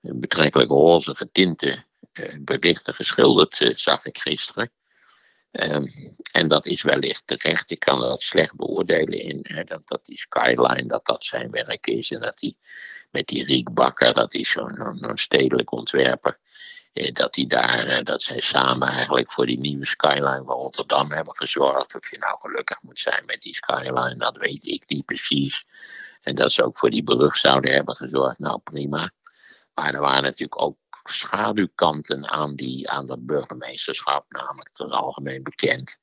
betrekkelijk 0.00 0.70
roze 0.70 1.14
getinte 1.14 1.84
eh, 2.12 2.34
berichten 2.40 2.94
geschilderd, 2.94 3.60
eh, 3.60 3.74
zag 3.74 4.04
ik 4.04 4.18
gisteren. 4.18 4.70
Um, 5.62 5.90
en 6.32 6.48
dat 6.48 6.66
is 6.66 6.82
wellicht 6.82 7.26
terecht. 7.26 7.70
Ik 7.70 7.78
kan 7.78 8.00
dat 8.00 8.22
slecht 8.22 8.54
beoordelen 8.54 9.18
in 9.18 9.40
hè, 9.42 9.64
dat, 9.64 10.00
die 10.04 10.16
skyline, 10.18 10.86
dat 10.86 11.06
dat 11.06 11.24
zijn 11.24 11.50
werk 11.50 11.86
is. 11.86 12.10
En 12.10 12.20
dat 12.20 12.40
hij 12.40 12.54
met 13.10 13.26
die 13.26 13.44
Riek 13.44 13.74
Bakker, 13.74 14.14
dat 14.14 14.34
is 14.34 14.50
zo'n 14.50 15.10
stedelijk 15.14 15.72
ontwerper. 15.72 16.38
Eh, 16.92 17.12
dat, 17.12 17.34
die 17.34 17.46
daar, 17.46 17.86
eh, 17.86 18.04
dat 18.04 18.22
zij 18.22 18.40
samen 18.40 18.88
eigenlijk 18.88 19.32
voor 19.32 19.46
die 19.46 19.58
nieuwe 19.58 19.86
skyline 19.86 20.42
van 20.44 20.56
Rotterdam 20.56 21.12
hebben 21.12 21.36
gezorgd. 21.36 21.94
Of 21.94 22.10
je 22.10 22.18
nou 22.18 22.38
gelukkig 22.40 22.82
moet 22.82 22.98
zijn 22.98 23.22
met 23.26 23.42
die 23.42 23.54
skyline, 23.54 24.16
dat 24.16 24.36
weet 24.36 24.66
ik 24.66 24.84
niet 24.86 25.04
precies. 25.04 25.64
En 26.20 26.34
dat 26.34 26.52
ze 26.52 26.64
ook 26.64 26.78
voor 26.78 26.90
die 26.90 27.04
brug 27.04 27.36
zouden 27.36 27.74
hebben 27.74 27.96
gezorgd, 27.96 28.38
nou 28.38 28.58
prima. 28.58 29.10
Maar 29.74 29.94
er 29.94 30.00
waren 30.00 30.22
natuurlijk 30.22 30.62
ook 30.62 30.76
schaduwkanten 31.08 32.30
aan, 32.30 32.54
die, 32.54 32.90
aan 32.90 33.06
dat 33.06 33.26
burgemeesterschap. 33.26 34.24
Namelijk, 34.28 34.70
het 34.72 34.86
is 34.86 34.92
algemeen 34.92 35.42
bekend 35.42 35.96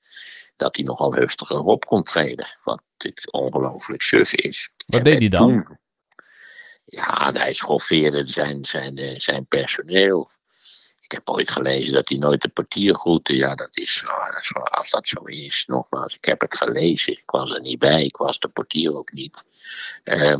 dat 0.56 0.76
hij 0.76 0.86
nogal 0.86 1.14
heftiger 1.14 1.60
op 1.60 1.86
kon 1.86 2.04
treden. 2.04 2.58
Wat 2.64 2.82
natuurlijk 2.92 3.34
ongelooflijk 3.36 4.02
suf 4.02 4.34
is. 4.34 4.72
Wat 4.88 5.04
deed 5.04 5.20
hij 5.20 5.30
dan? 5.30 5.80
ja, 6.86 7.32
hij 7.34 7.54
schoffeerde 7.54 8.28
zijn, 8.28 8.66
zijn, 8.66 9.22
zijn 9.22 9.46
personeel. 9.46 10.32
Ik 11.02 11.12
heb 11.12 11.30
ooit 11.30 11.52
gelezen 11.52 11.94
dat 11.94 12.10
hij 12.10 12.18
nooit 12.18 12.42
de 12.42 12.48
portier 12.48 12.94
groette. 12.94 13.36
Ja, 13.36 13.56
dat 13.56 13.78
is, 13.78 14.04
als 14.64 14.90
dat 14.90 15.08
zo 15.08 15.24
is, 15.24 15.64
nogmaals, 15.68 16.16
ik 16.16 16.26
heb 16.26 16.42
het 16.42 16.56
gelezen. 16.56 17.14
Ik 17.14 17.30
was 17.32 17.52
er 17.52 17.62
niet 17.62 17.80
bij, 17.80 18.04
ik 18.04 18.18
was 18.18 18.40
de 18.40 18.48
portier 18.48 18.96
ook 18.96 19.12
niet. 19.12 19.44
Uh, 20.04 20.38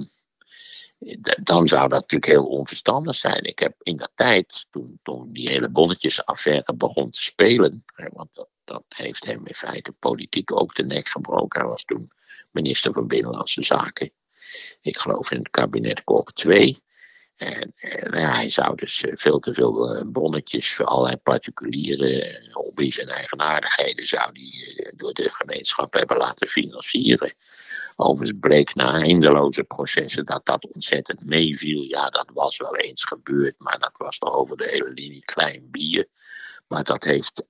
dan 1.44 1.68
zou 1.68 1.90
dat 1.90 2.00
natuurlijk 2.00 2.32
heel 2.32 2.48
onverstandig 2.48 3.16
zijn. 3.16 3.44
Ik 3.44 3.60
heb 3.60 3.76
in 3.82 3.98
dat 3.98 4.12
tijd, 4.16 4.66
toen, 4.70 5.00
toen 5.04 5.34
die 5.34 5.50
hele 5.50 5.70
bonnetjesaffaire 5.70 6.76
begon 6.76 7.10
te 7.10 7.24
spelen, 7.24 7.86
want 8.14 8.36
dat, 8.36 8.50
dat 8.64 8.84
heeft 8.88 9.26
hem 9.26 9.48
in 9.48 9.56
feite 9.56 9.92
politiek 9.92 10.52
ook 10.52 10.76
de 10.76 10.86
nek 10.86 11.08
gebroken. 11.08 11.60
Hij 11.60 11.70
was 11.70 11.86
toen 11.86 12.12
minister 12.52 12.94
van 12.94 13.08
Binnenlandse 13.08 13.64
Zaken. 13.64 14.12
Ik 14.82 14.98
geloof 14.98 15.32
in 15.32 15.38
het 15.38 15.50
kabinet 15.50 16.04
Kok 16.04 16.32
2. 16.32 16.78
En, 17.36 17.74
en 17.76 18.20
ja, 18.20 18.32
hij 18.34 18.50
zou 18.50 18.76
dus 18.76 19.02
eh, 19.02 19.12
veel 19.16 19.40
te 19.40 19.54
veel 19.54 19.96
eh, 19.96 20.02
bonnetjes 20.06 20.74
voor 20.74 20.86
allerlei 20.86 21.18
particuliere 21.18 22.42
hobby's 22.52 22.98
en 22.98 23.08
eigenaardigheden 23.08 24.06
zou 24.06 24.32
die 24.32 24.76
eh, 24.76 24.92
door 24.96 25.14
de 25.14 25.30
gemeenschap 25.34 25.94
hebben 25.94 26.18
laten 26.18 26.48
financieren. 26.48 27.34
Overigens 28.04 28.40
bleek 28.40 28.76
na 28.76 28.94
eindeloze 28.94 29.64
processen 29.64 30.26
dat 30.26 30.46
dat 30.46 30.68
ontzettend 30.74 31.26
meeviel. 31.26 31.82
Ja, 31.82 32.10
dat 32.10 32.30
was 32.34 32.58
wel 32.58 32.76
eens 32.76 33.04
gebeurd, 33.04 33.56
maar 33.58 33.80
dat 33.80 33.92
was 33.98 34.18
toch 34.18 34.34
over 34.34 34.58
de 34.58 34.68
hele 34.68 34.90
linie 34.90 35.22
klein 35.22 35.68
bier. 35.72 36.08
Maar 36.68 36.84
dat 36.84 37.04
heeft, 37.04 37.44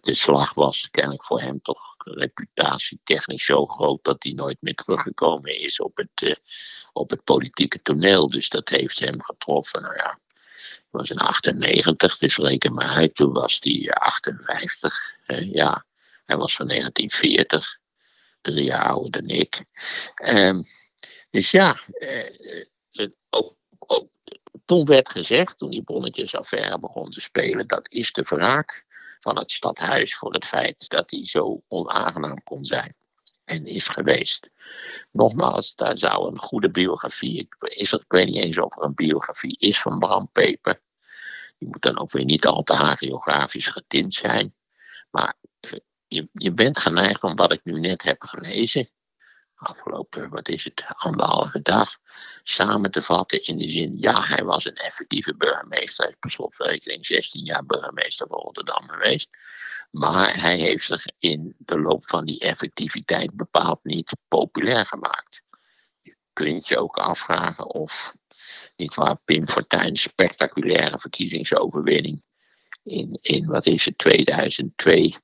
de 0.00 0.14
slag 0.14 0.54
was 0.54 0.88
kennelijk 0.90 1.24
voor 1.24 1.40
hem 1.40 1.62
toch 1.62 1.94
reputatietechnisch 1.98 3.44
zo 3.44 3.66
groot 3.66 4.04
dat 4.04 4.22
hij 4.22 4.32
nooit 4.32 4.56
meer 4.60 4.74
teruggekomen 4.74 5.60
is 5.60 5.80
op 5.80 5.96
het, 5.96 6.22
uh, 6.22 6.34
op 6.92 7.10
het 7.10 7.24
politieke 7.24 7.82
toneel. 7.82 8.30
Dus 8.30 8.48
dat 8.48 8.68
heeft 8.68 8.98
hem 8.98 9.22
getroffen. 9.22 9.82
Nou 9.82 9.94
ja, 9.94 10.18
hij 10.64 10.82
was 10.90 11.10
in 11.10 11.18
98, 11.18 12.18
dus 12.18 12.36
reken 12.36 12.74
maar 12.74 12.88
uit. 12.88 13.14
Toen 13.14 13.32
was 13.32 13.58
hij 13.60 13.90
58. 13.90 15.14
Uh, 15.26 15.52
ja, 15.52 15.84
hij 16.24 16.36
was 16.36 16.56
van 16.56 16.66
1940. 16.66 17.77
Drie 18.52 18.64
jaar 18.64 18.88
ouder 18.88 19.10
dan 19.10 19.36
ik. 19.36 19.64
Um, 20.24 20.62
Dus 21.30 21.50
ja, 21.50 21.76
ook, 23.30 23.56
ook, 23.78 24.08
toen 24.64 24.84
werd 24.84 25.08
gezegd, 25.08 25.58
toen 25.58 25.70
die 25.70 25.82
bonnetjesaffaire 25.82 26.78
begon 26.78 27.10
te 27.10 27.20
spelen, 27.20 27.66
dat 27.66 27.92
is 27.92 28.12
de 28.12 28.22
wraak 28.22 28.86
van 29.20 29.38
het 29.38 29.50
stadhuis 29.50 30.16
voor 30.16 30.32
het 30.32 30.44
feit 30.44 30.88
dat 30.88 31.10
hij 31.10 31.24
zo 31.24 31.62
onaangenaam 31.68 32.42
kon 32.42 32.64
zijn 32.64 32.96
en 33.44 33.66
is 33.66 33.88
geweest. 33.88 34.50
Nogmaals, 35.10 35.74
daar 35.74 35.98
zou 35.98 36.30
een 36.30 36.38
goede 36.38 36.70
biografie, 36.70 37.38
ik, 37.38 37.56
is 37.58 37.92
ik 37.92 38.04
weet 38.08 38.26
niet 38.26 38.42
eens 38.42 38.58
of 38.58 38.76
er 38.76 38.82
een 38.82 38.94
biografie 38.94 39.56
is 39.58 39.80
van 39.80 39.98
Bram 39.98 40.28
Peper. 40.32 40.80
Die 41.58 41.68
moet 41.68 41.82
dan 41.82 41.98
ook 41.98 42.10
weer 42.10 42.24
niet 42.24 42.46
al 42.46 42.62
te 42.62 42.72
hagiografisch 42.72 43.66
getint 43.66 44.14
zijn. 44.14 44.54
Maar 45.10 45.34
eh, 45.60 45.72
je, 46.08 46.28
je 46.32 46.52
bent 46.52 46.78
geneigd 46.78 47.22
om 47.22 47.36
wat 47.36 47.52
ik 47.52 47.60
nu 47.64 47.80
net 47.80 48.02
heb 48.02 48.22
gelezen, 48.22 48.90
afgelopen, 49.54 50.30
wat 50.30 50.48
is 50.48 50.64
het, 50.64 50.84
anderhalve 50.86 51.62
dag, 51.62 51.98
samen 52.42 52.90
te 52.90 53.02
vatten 53.02 53.44
in 53.44 53.58
de 53.58 53.70
zin, 53.70 53.96
ja, 53.96 54.22
hij 54.22 54.44
was 54.44 54.64
een 54.64 54.76
effectieve 54.76 55.34
burgemeester, 55.36 56.04
hij 56.04 56.12
is 56.12 56.18
per 56.20 56.30
slotverrekening 56.30 57.06
16 57.06 57.44
jaar 57.44 57.66
burgemeester 57.66 58.26
van 58.26 58.38
Rotterdam 58.38 58.88
geweest, 58.88 59.28
maar 59.90 60.40
hij 60.40 60.56
heeft 60.56 60.84
zich 60.84 61.04
in 61.18 61.54
de 61.58 61.80
loop 61.80 62.06
van 62.06 62.24
die 62.24 62.40
effectiviteit 62.40 63.36
bepaald 63.36 63.80
niet 63.82 64.16
populair 64.28 64.86
gemaakt. 64.86 65.42
Je 66.02 66.16
kunt 66.32 66.68
je 66.68 66.78
ook 66.78 66.96
afvragen 66.96 67.66
of, 67.66 68.14
niet 68.76 68.94
waar, 68.94 69.16
Pim 69.24 69.48
Fortuyn's 69.48 70.02
spectaculaire 70.02 70.98
verkiezingsoverwinning 70.98 72.22
in, 72.82 73.18
in 73.20 73.46
wat 73.46 73.66
is 73.66 73.84
het, 73.84 73.98
2002 73.98 75.14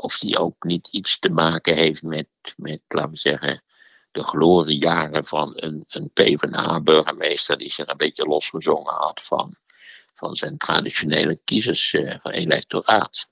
Of 0.00 0.18
die 0.18 0.38
ook 0.38 0.64
niet 0.64 0.88
iets 0.88 1.18
te 1.18 1.28
maken 1.28 1.74
heeft 1.74 2.02
met, 2.02 2.28
met 2.56 2.80
laten 2.88 3.10
we 3.10 3.16
zeggen, 3.18 3.62
de 4.10 4.22
gloriejaren 4.22 5.24
van 5.24 5.52
een, 5.54 5.84
een 5.86 6.10
PvdA-burgemeester 6.12 7.58
die 7.58 7.70
zich 7.70 7.86
een 7.86 7.96
beetje 7.96 8.24
losgezongen 8.24 8.94
had 8.94 9.22
van, 9.22 9.56
van 10.14 10.36
zijn 10.36 10.56
traditionele 10.56 11.40
kiezers 11.44 11.92
uh, 11.92 12.14
van 12.22 12.30
electoraat. 12.30 13.28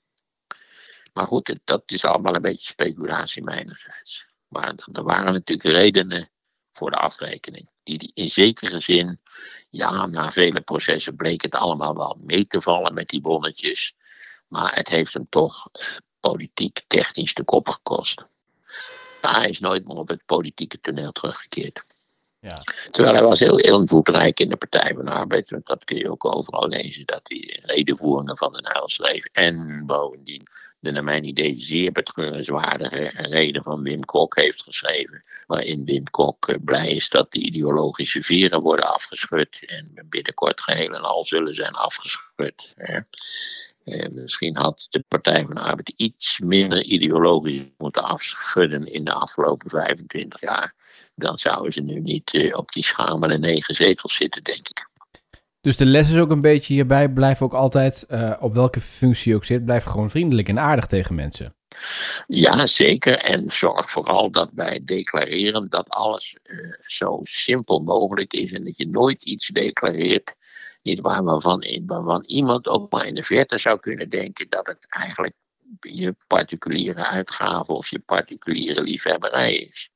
Maar 1.13 1.27
goed, 1.27 1.59
dat 1.63 1.91
is 1.91 2.05
allemaal 2.05 2.35
een 2.35 2.41
beetje 2.41 2.67
speculatie 2.67 3.43
mijnerzijds. 3.43 4.25
Maar 4.47 4.73
er 4.91 5.03
waren 5.03 5.33
natuurlijk 5.33 5.69
redenen 5.69 6.29
voor 6.73 6.91
de 6.91 6.97
afrekening. 6.97 7.69
Die, 7.83 7.97
die 7.97 8.11
in 8.13 8.29
zekere 8.29 8.81
zin, 8.81 9.21
ja, 9.69 10.05
na 10.05 10.31
vele 10.31 10.61
processen 10.61 11.15
bleek 11.15 11.41
het 11.41 11.55
allemaal 11.55 11.95
wel 11.95 12.17
mee 12.21 12.47
te 12.47 12.61
vallen 12.61 12.93
met 12.93 13.07
die 13.07 13.21
bonnetjes. 13.21 13.95
Maar 14.47 14.75
het 14.75 14.89
heeft 14.89 15.13
hem 15.13 15.29
toch 15.29 15.69
eh, 15.71 15.81
politiek 16.29 16.81
technisch 16.87 17.33
de 17.33 17.43
kop 17.43 17.69
gekost. 17.69 18.25
Maar 19.21 19.35
hij 19.35 19.49
is 19.49 19.59
nooit 19.59 19.87
meer 19.87 19.97
op 19.97 20.07
het 20.07 20.25
politieke 20.25 20.79
toneel 20.79 21.11
teruggekeerd. 21.11 21.83
Ja. 22.39 22.63
Terwijl 22.91 23.15
hij 23.15 23.25
was 23.25 23.39
heel 23.39 23.59
invloedrijk 23.59 24.39
in 24.39 24.49
de 24.49 24.55
Partij 24.55 24.93
van 24.95 25.05
de 25.05 25.11
Arbeid. 25.11 25.49
Want 25.49 25.65
dat 25.65 25.83
kun 25.83 25.97
je 25.97 26.11
ook 26.11 26.25
overal 26.25 26.67
lezen. 26.67 27.05
Dat 27.05 27.21
hij 27.23 27.59
redenvoeringen 27.63 28.37
van 28.37 28.53
de 28.53 28.61
Nijl 28.61 28.89
schreef. 28.89 29.25
En 29.25 29.83
bovendien 29.85 30.43
de 30.79 30.91
naar 30.91 31.03
mijn 31.03 31.23
idee 31.23 31.55
zeer 31.57 31.91
betreurenswaardige 31.91 33.11
reden 33.13 33.63
van 33.63 33.81
Wim 33.81 34.05
Kok 34.05 34.35
heeft 34.35 34.63
geschreven. 34.63 35.23
Waarin 35.47 35.85
Wim 35.85 36.09
Kok 36.09 36.47
eh, 36.47 36.55
blij 36.65 36.89
is 36.89 37.09
dat 37.09 37.31
de 37.31 37.39
ideologische 37.39 38.23
vieren 38.23 38.61
worden 38.61 38.93
afgeschud. 38.93 39.63
En 39.65 40.05
binnenkort 40.09 40.61
geheel 40.61 40.93
en 40.93 41.03
al 41.03 41.25
zullen 41.25 41.55
zijn 41.55 41.73
afgeschud. 41.73 42.73
Eh, 43.85 44.09
misschien 44.09 44.57
had 44.57 44.87
de 44.89 45.03
Partij 45.07 45.43
van 45.45 45.55
de 45.55 45.61
Arbeid 45.61 45.93
iets 45.95 46.39
minder 46.39 46.83
ideologisch 46.83 47.61
moeten 47.77 48.03
afschudden 48.03 48.85
in 48.85 49.03
de 49.03 49.13
afgelopen 49.13 49.69
25 49.69 50.41
jaar. 50.41 50.73
Dan 51.15 51.37
zouden 51.37 51.73
ze 51.73 51.81
nu 51.81 51.99
niet 51.99 52.33
eh, 52.33 52.57
op 52.57 52.71
die 52.71 52.83
schamele 52.83 53.37
negen 53.37 53.75
zetels 53.75 54.15
zitten, 54.15 54.43
denk 54.43 54.67
ik. 54.67 54.89
Dus 55.61 55.77
de 55.77 55.85
les 55.85 56.11
is 56.11 56.19
ook 56.19 56.29
een 56.29 56.41
beetje 56.41 56.73
hierbij, 56.73 57.09
blijf 57.09 57.41
ook 57.41 57.53
altijd, 57.53 58.03
eh, 58.03 58.33
op 58.39 58.53
welke 58.53 58.81
functie 58.81 59.31
je 59.31 59.37
ook 59.37 59.45
zit, 59.45 59.65
blijf 59.65 59.83
gewoon 59.83 60.09
vriendelijk 60.09 60.49
en 60.49 60.59
aardig 60.59 60.85
tegen 60.85 61.15
mensen. 61.15 61.55
Ja, 62.27 62.67
zeker. 62.67 63.17
En 63.17 63.49
zorg 63.49 63.91
vooral 63.91 64.31
dat 64.31 64.51
bij 64.51 64.81
declareren 64.83 65.69
dat 65.69 65.89
alles 65.89 66.35
zo 66.81 67.19
simpel 67.21 67.79
mogelijk 67.79 68.33
is 68.33 68.51
en 68.51 68.63
dat 68.63 68.77
je 68.77 68.87
nooit 68.87 69.23
iets 69.23 69.47
declareert 69.47 70.35
niet 70.85 70.99
waar, 70.99 71.23
waarvan, 71.23 71.63
waarvan 71.85 72.23
iemand 72.25 72.67
ook 72.67 72.91
maar 72.91 73.05
in 73.05 73.15
de 73.15 73.23
verte 73.23 73.57
zou 73.57 73.79
kunnen 73.79 74.09
denken 74.09 74.49
dat 74.49 74.67
het 74.67 74.85
eigenlijk 74.89 75.33
je 75.79 76.15
particuliere 76.27 77.05
uitgave 77.05 77.73
of 77.73 77.89
je 77.89 77.99
particuliere 77.99 78.81
liefhebberij 78.81 79.55
is. 79.55 79.89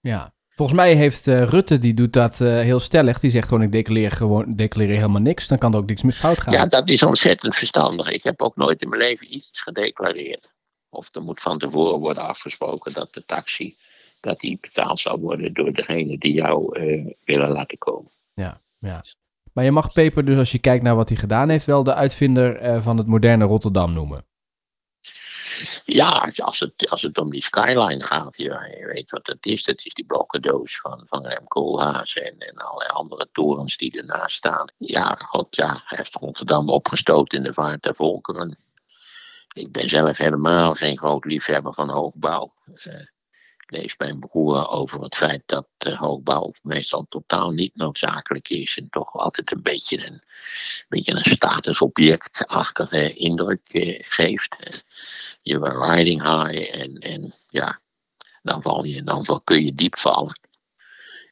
Ja. 0.00 0.32
Volgens 0.48 0.78
mij 0.78 0.94
heeft 0.94 1.26
uh, 1.26 1.44
Rutte, 1.44 1.78
die 1.78 1.94
doet 1.94 2.12
dat 2.12 2.40
uh, 2.40 2.60
heel 2.60 2.80
stellig. 2.80 3.20
Die 3.20 3.30
zegt 3.30 3.48
gewoon, 3.48 3.62
ik 3.62 3.72
declareer, 3.72 4.10
gewoon, 4.10 4.54
declareer 4.54 4.96
helemaal 4.96 5.20
niks. 5.20 5.48
Dan 5.48 5.58
kan 5.58 5.72
er 5.72 5.78
ook 5.78 5.86
niks 5.86 6.02
meer 6.02 6.12
fout 6.12 6.40
gaan. 6.40 6.52
Ja, 6.52 6.66
dat 6.66 6.88
is 6.88 7.02
ontzettend 7.02 7.54
verstandig. 7.54 8.10
Ik 8.10 8.22
heb 8.22 8.42
ook 8.42 8.56
nooit 8.56 8.82
in 8.82 8.88
mijn 8.88 9.02
leven 9.02 9.34
iets 9.34 9.60
gedeclareerd. 9.60 10.52
Of 10.88 11.14
er 11.14 11.22
moet 11.22 11.40
van 11.40 11.58
tevoren 11.58 11.98
worden 11.98 12.22
afgesproken 12.22 12.92
dat 12.92 13.14
de 13.14 13.24
taxi 13.24 13.76
dat 14.20 14.40
die 14.40 14.58
betaald 14.60 15.00
zal 15.00 15.18
worden 15.18 15.54
door 15.54 15.72
degene 15.72 16.18
die 16.18 16.32
jou 16.32 16.80
uh, 16.80 17.14
willen 17.24 17.50
laten 17.50 17.78
komen. 17.78 18.10
Ja, 18.34 18.60
ja. 18.78 19.04
Maar 19.54 19.64
je 19.64 19.70
mag 19.70 19.92
Peper 19.92 20.24
dus 20.24 20.38
als 20.38 20.52
je 20.52 20.58
kijkt 20.58 20.82
naar 20.82 20.96
wat 20.96 21.08
hij 21.08 21.16
gedaan 21.16 21.48
heeft, 21.48 21.66
wel 21.66 21.84
de 21.84 21.94
uitvinder 21.94 22.56
eh, 22.56 22.82
van 22.82 22.96
het 22.96 23.06
moderne 23.06 23.44
Rotterdam 23.44 23.92
noemen. 23.92 24.26
Ja, 25.84 26.32
als 26.36 26.60
het, 26.60 26.90
als 26.90 27.02
het 27.02 27.18
om 27.18 27.30
die 27.30 27.42
skyline 27.42 28.02
gaat, 28.02 28.36
je 28.36 28.90
weet 28.94 29.10
wat 29.10 29.26
het 29.26 29.46
is. 29.46 29.64
Dat 29.64 29.84
is 29.84 29.94
die 29.94 30.06
blokkendoos 30.06 30.80
van, 30.80 31.06
van 31.08 31.26
Rem 31.26 31.46
Koolhaas 31.46 32.16
en, 32.16 32.38
en 32.38 32.56
allerlei 32.56 32.90
andere 32.90 33.28
torens 33.32 33.76
die 33.76 33.98
ernaast 33.98 34.36
staan. 34.36 34.72
Ja, 34.76 35.14
God, 35.14 35.56
ja, 35.56 35.66
hij 35.66 35.98
heeft 35.98 36.14
Rotterdam 36.14 36.68
opgestoten 36.68 37.38
in 37.38 37.44
de 37.44 37.54
vaart 37.54 37.82
der 37.82 37.94
volkeren. 37.94 38.56
Ik 39.52 39.72
ben 39.72 39.88
zelf 39.88 40.16
helemaal 40.16 40.74
geen 40.74 40.98
groot 40.98 41.24
liefhebber 41.24 41.74
van 41.74 41.90
hoogbouw. 41.90 42.54
Uh, 42.66 42.94
mijn 43.98 44.18
broer 44.18 44.68
over 44.68 45.02
het 45.02 45.14
feit 45.16 45.42
dat 45.46 45.66
de 45.78 45.96
hoogbouw 45.96 46.52
meestal 46.62 47.06
totaal 47.08 47.50
niet 47.50 47.76
noodzakelijk 47.76 48.48
is 48.48 48.78
en 48.78 48.88
toch 48.90 49.12
altijd 49.12 49.52
een 49.52 49.62
beetje 49.62 50.06
een, 50.06 50.22
beetje 50.88 51.12
een 51.12 51.34
statusobjectachtige 51.36 53.14
indruk 53.14 53.68
eh, 53.68 53.98
geeft. 54.02 54.56
Je 55.42 55.58
bent 55.58 55.84
riding 55.84 56.22
high 56.22 56.80
en, 56.80 56.98
en 56.98 57.34
ja, 57.48 57.80
dan, 58.42 58.62
val 58.62 58.84
je, 58.84 59.02
dan 59.02 59.40
kun 59.44 59.64
je 59.64 59.74
diep 59.74 59.98
vallen. 59.98 60.40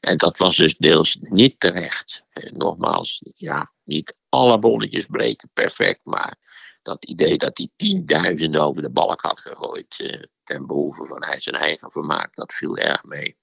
En 0.00 0.16
dat 0.16 0.38
was 0.38 0.56
dus 0.56 0.76
deels 0.76 1.18
niet 1.20 1.60
terecht. 1.60 2.24
En 2.32 2.56
nogmaals, 2.56 3.22
ja, 3.34 3.72
niet 3.84 4.16
alle 4.28 4.58
bolletjes 4.58 5.06
bleken 5.06 5.50
perfect, 5.52 6.00
maar 6.04 6.36
dat 6.82 7.04
idee 7.04 7.38
dat 7.38 7.58
hij 7.58 7.68
tienduizenden 7.76 8.62
over 8.62 8.82
de 8.82 8.90
balk 8.90 9.20
had 9.20 9.40
gegooid 9.40 10.00
eh, 10.00 10.22
ten 10.44 10.66
behoeve 10.66 11.06
van 11.06 11.24
hij 11.24 11.40
zijn 11.40 11.56
eigen 11.56 11.90
vermaak, 11.90 12.34
dat 12.34 12.52
viel 12.52 12.76
erg 12.76 13.04
mee. 13.04 13.36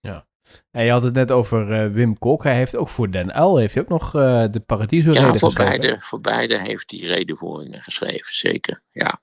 Ja. 0.00 0.26
En 0.70 0.84
je 0.84 0.90
had 0.90 1.02
het 1.02 1.14
net 1.14 1.30
over 1.30 1.84
uh, 1.84 1.92
Wim 1.92 2.18
Kok. 2.18 2.42
Hij 2.42 2.56
heeft 2.56 2.76
ook 2.76 2.88
voor 2.88 3.10
Den 3.10 3.42
L 3.42 3.56
heeft 3.56 3.74
hij 3.74 3.82
ook 3.82 3.88
nog 3.88 4.14
uh, 4.14 4.44
de 4.50 4.60
Paradiso 4.60 5.12
ja, 5.12 5.34
voor 5.34 5.50
geschreven. 5.50 5.80
Beide, 5.80 6.00
voor 6.00 6.20
beide 6.20 6.58
heeft 6.58 6.90
hij 6.90 7.00
redenvoeringen 7.00 7.82
geschreven, 7.82 8.34
zeker. 8.34 8.82
Ja. 8.90 9.20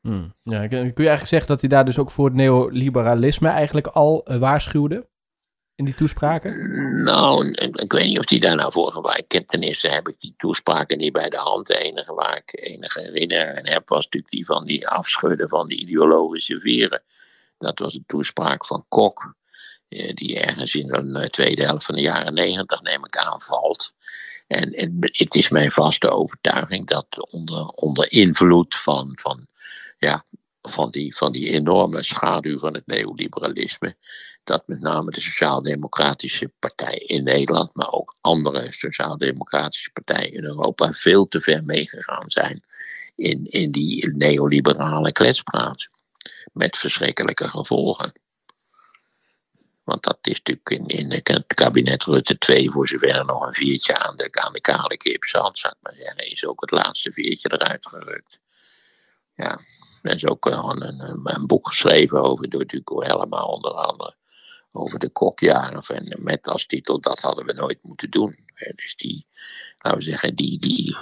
Hmm. 0.00 0.34
ja. 0.42 0.66
Kun 0.66 0.78
je 0.78 0.92
eigenlijk 0.94 1.26
zeggen 1.26 1.48
dat 1.48 1.60
hij 1.60 1.68
daar 1.68 1.84
dus 1.84 1.98
ook 1.98 2.10
voor 2.10 2.24
het 2.24 2.34
neoliberalisme 2.34 3.48
eigenlijk 3.48 3.86
al 3.86 4.28
waarschuwde? 4.38 5.08
In 5.76 5.84
die 5.84 5.94
toespraken? 5.94 7.02
Nou, 7.04 7.48
ik 7.72 7.92
weet 7.92 8.06
niet 8.06 8.18
of 8.18 8.24
die 8.24 8.40
daar 8.40 8.56
nou 8.56 8.72
voor 8.72 8.92
gebruikt. 8.92 9.48
Ten 9.48 9.62
eerste 9.62 9.88
heb 9.88 10.08
ik 10.08 10.20
die 10.20 10.34
toespraken 10.36 10.98
niet 10.98 11.12
bij 11.12 11.28
de 11.28 11.36
hand. 11.36 11.66
De 11.66 11.78
enige 11.78 12.14
waar 12.14 12.36
ik 12.36 12.60
enige 12.60 13.00
herinnering 13.00 13.68
heb 13.68 13.88
was 13.88 14.04
natuurlijk 14.04 14.32
die 14.32 14.46
van 14.46 14.64
die 14.64 14.88
afschudden 14.88 15.48
van 15.48 15.68
die 15.68 15.78
ideologische 15.78 16.60
vieren. 16.60 17.02
Dat 17.58 17.78
was 17.78 17.94
een 17.94 18.04
toespraak 18.06 18.66
van 18.66 18.84
Kok, 18.88 19.34
eh, 19.88 20.14
die 20.14 20.40
ergens 20.40 20.74
in 20.74 20.86
de 20.86 21.20
eh, 21.20 21.28
tweede 21.28 21.64
helft 21.64 21.84
van 21.84 21.94
de 21.94 22.00
jaren 22.00 22.34
negentig, 22.34 22.82
neem 22.82 23.04
ik 23.04 23.16
aan, 23.16 23.40
valt. 23.40 23.94
En 24.46 24.76
het, 24.76 25.18
het, 25.18 25.34
is 25.34 25.48
mijn 25.48 25.70
vaste 25.70 26.10
overtuiging 26.10 26.88
dat 26.88 27.30
onder, 27.30 27.66
onder 27.66 28.12
invloed 28.12 28.76
van, 28.76 29.12
van, 29.20 29.46
ja, 29.98 30.24
van, 30.62 30.90
die, 30.90 31.16
van 31.16 31.32
die 31.32 31.48
enorme 31.48 32.02
schaduw 32.02 32.58
van 32.58 32.74
het 32.74 32.86
neoliberalisme, 32.86 33.96
dat 34.46 34.66
met 34.66 34.80
name 34.80 35.10
de 35.10 35.20
Sociaal-Democratische 35.20 36.52
Partij 36.58 36.96
in 36.96 37.24
Nederland, 37.24 37.74
maar 37.74 37.92
ook 37.92 38.16
andere 38.20 38.72
Sociaal-Democratische 38.72 39.90
partijen 39.90 40.32
in 40.32 40.44
Europa 40.44 40.92
veel 40.92 41.28
te 41.28 41.40
ver 41.40 41.64
meegegaan 41.64 42.30
zijn 42.30 42.64
in, 43.16 43.44
in 43.44 43.70
die 43.70 44.14
neoliberale 44.14 45.12
kletspraat. 45.12 45.88
Met 46.52 46.76
verschrikkelijke 46.76 47.48
gevolgen. 47.48 48.12
Want 49.84 50.02
dat 50.02 50.18
is 50.20 50.42
natuurlijk 50.42 50.70
in, 50.70 50.86
in 50.86 51.10
het 51.10 51.54
kabinet 51.54 52.04
Rutte 52.04 52.38
2, 52.38 52.70
voor 52.70 52.88
zover 52.88 53.14
er 53.14 53.24
nog 53.24 53.46
een 53.46 53.54
viertje 53.54 53.98
aan 53.98 54.16
de, 54.16 54.28
aan 54.32 54.52
de 54.52 54.60
kale 54.60 54.96
kip 54.96 55.24
zat, 55.24 55.58
zou 55.58 55.74
ik 55.76 55.82
maar 55.82 55.96
zeggen, 55.96 56.30
is 56.30 56.46
ook 56.46 56.60
het 56.60 56.70
laatste 56.70 57.12
viertje 57.12 57.52
eruit 57.52 57.86
gerukt. 57.86 58.38
Ja, 59.34 59.58
er 60.02 60.14
is 60.14 60.26
ook 60.26 60.46
een, 60.46 60.82
een, 60.82 61.20
een 61.22 61.46
boek 61.46 61.68
geschreven 61.68 62.22
over 62.22 62.50
door 62.50 62.66
Duco 62.66 63.02
Helma 63.02 63.42
onder 63.42 63.72
andere 63.72 64.15
over 64.76 64.98
de 64.98 65.08
kokjaren. 65.08 65.82
En 65.82 66.16
met 66.22 66.48
als 66.48 66.66
titel, 66.66 67.00
dat 67.00 67.20
hadden 67.20 67.46
we 67.46 67.52
nooit 67.52 67.78
moeten 67.82 68.10
doen. 68.10 68.38
Dus 68.74 68.96
die, 68.96 69.26
laten 69.76 69.98
we 69.98 70.04
zeggen, 70.04 70.34
die, 70.34 70.58
die, 70.58 70.96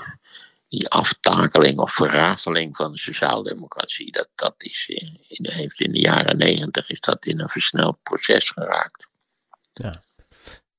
die 0.69 0.89
aftakeling 0.89 1.79
of 1.79 1.93
verrafeling 1.93 2.77
van 2.77 2.93
de 2.93 2.99
sociaaldemocratie, 2.99 4.13
dat, 4.13 4.29
dat 4.35 4.55
is, 4.59 4.89
in, 5.29 5.47
heeft 5.51 5.81
in 5.81 5.93
de 5.93 6.01
jaren 6.01 6.37
negentig 6.37 6.89
is 6.89 7.01
dat 7.01 7.27
in 7.27 7.41
een 7.41 7.49
versneld 7.49 8.03
proces 8.03 8.51
geraakt. 8.51 9.09
Ja. 9.73 10.03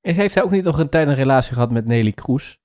En 0.02 0.16
heeft 0.16 0.36
hij 0.36 0.44
ook 0.44 0.52
niet 0.52 0.64
nog 0.64 0.78
een 0.78 0.90
tijd 0.90 1.08
een 1.08 1.16
relatie 1.16 1.54
gehad 1.54 1.72
met 1.72 1.86
Nelly 1.86 2.12
Kroes? 2.12 2.58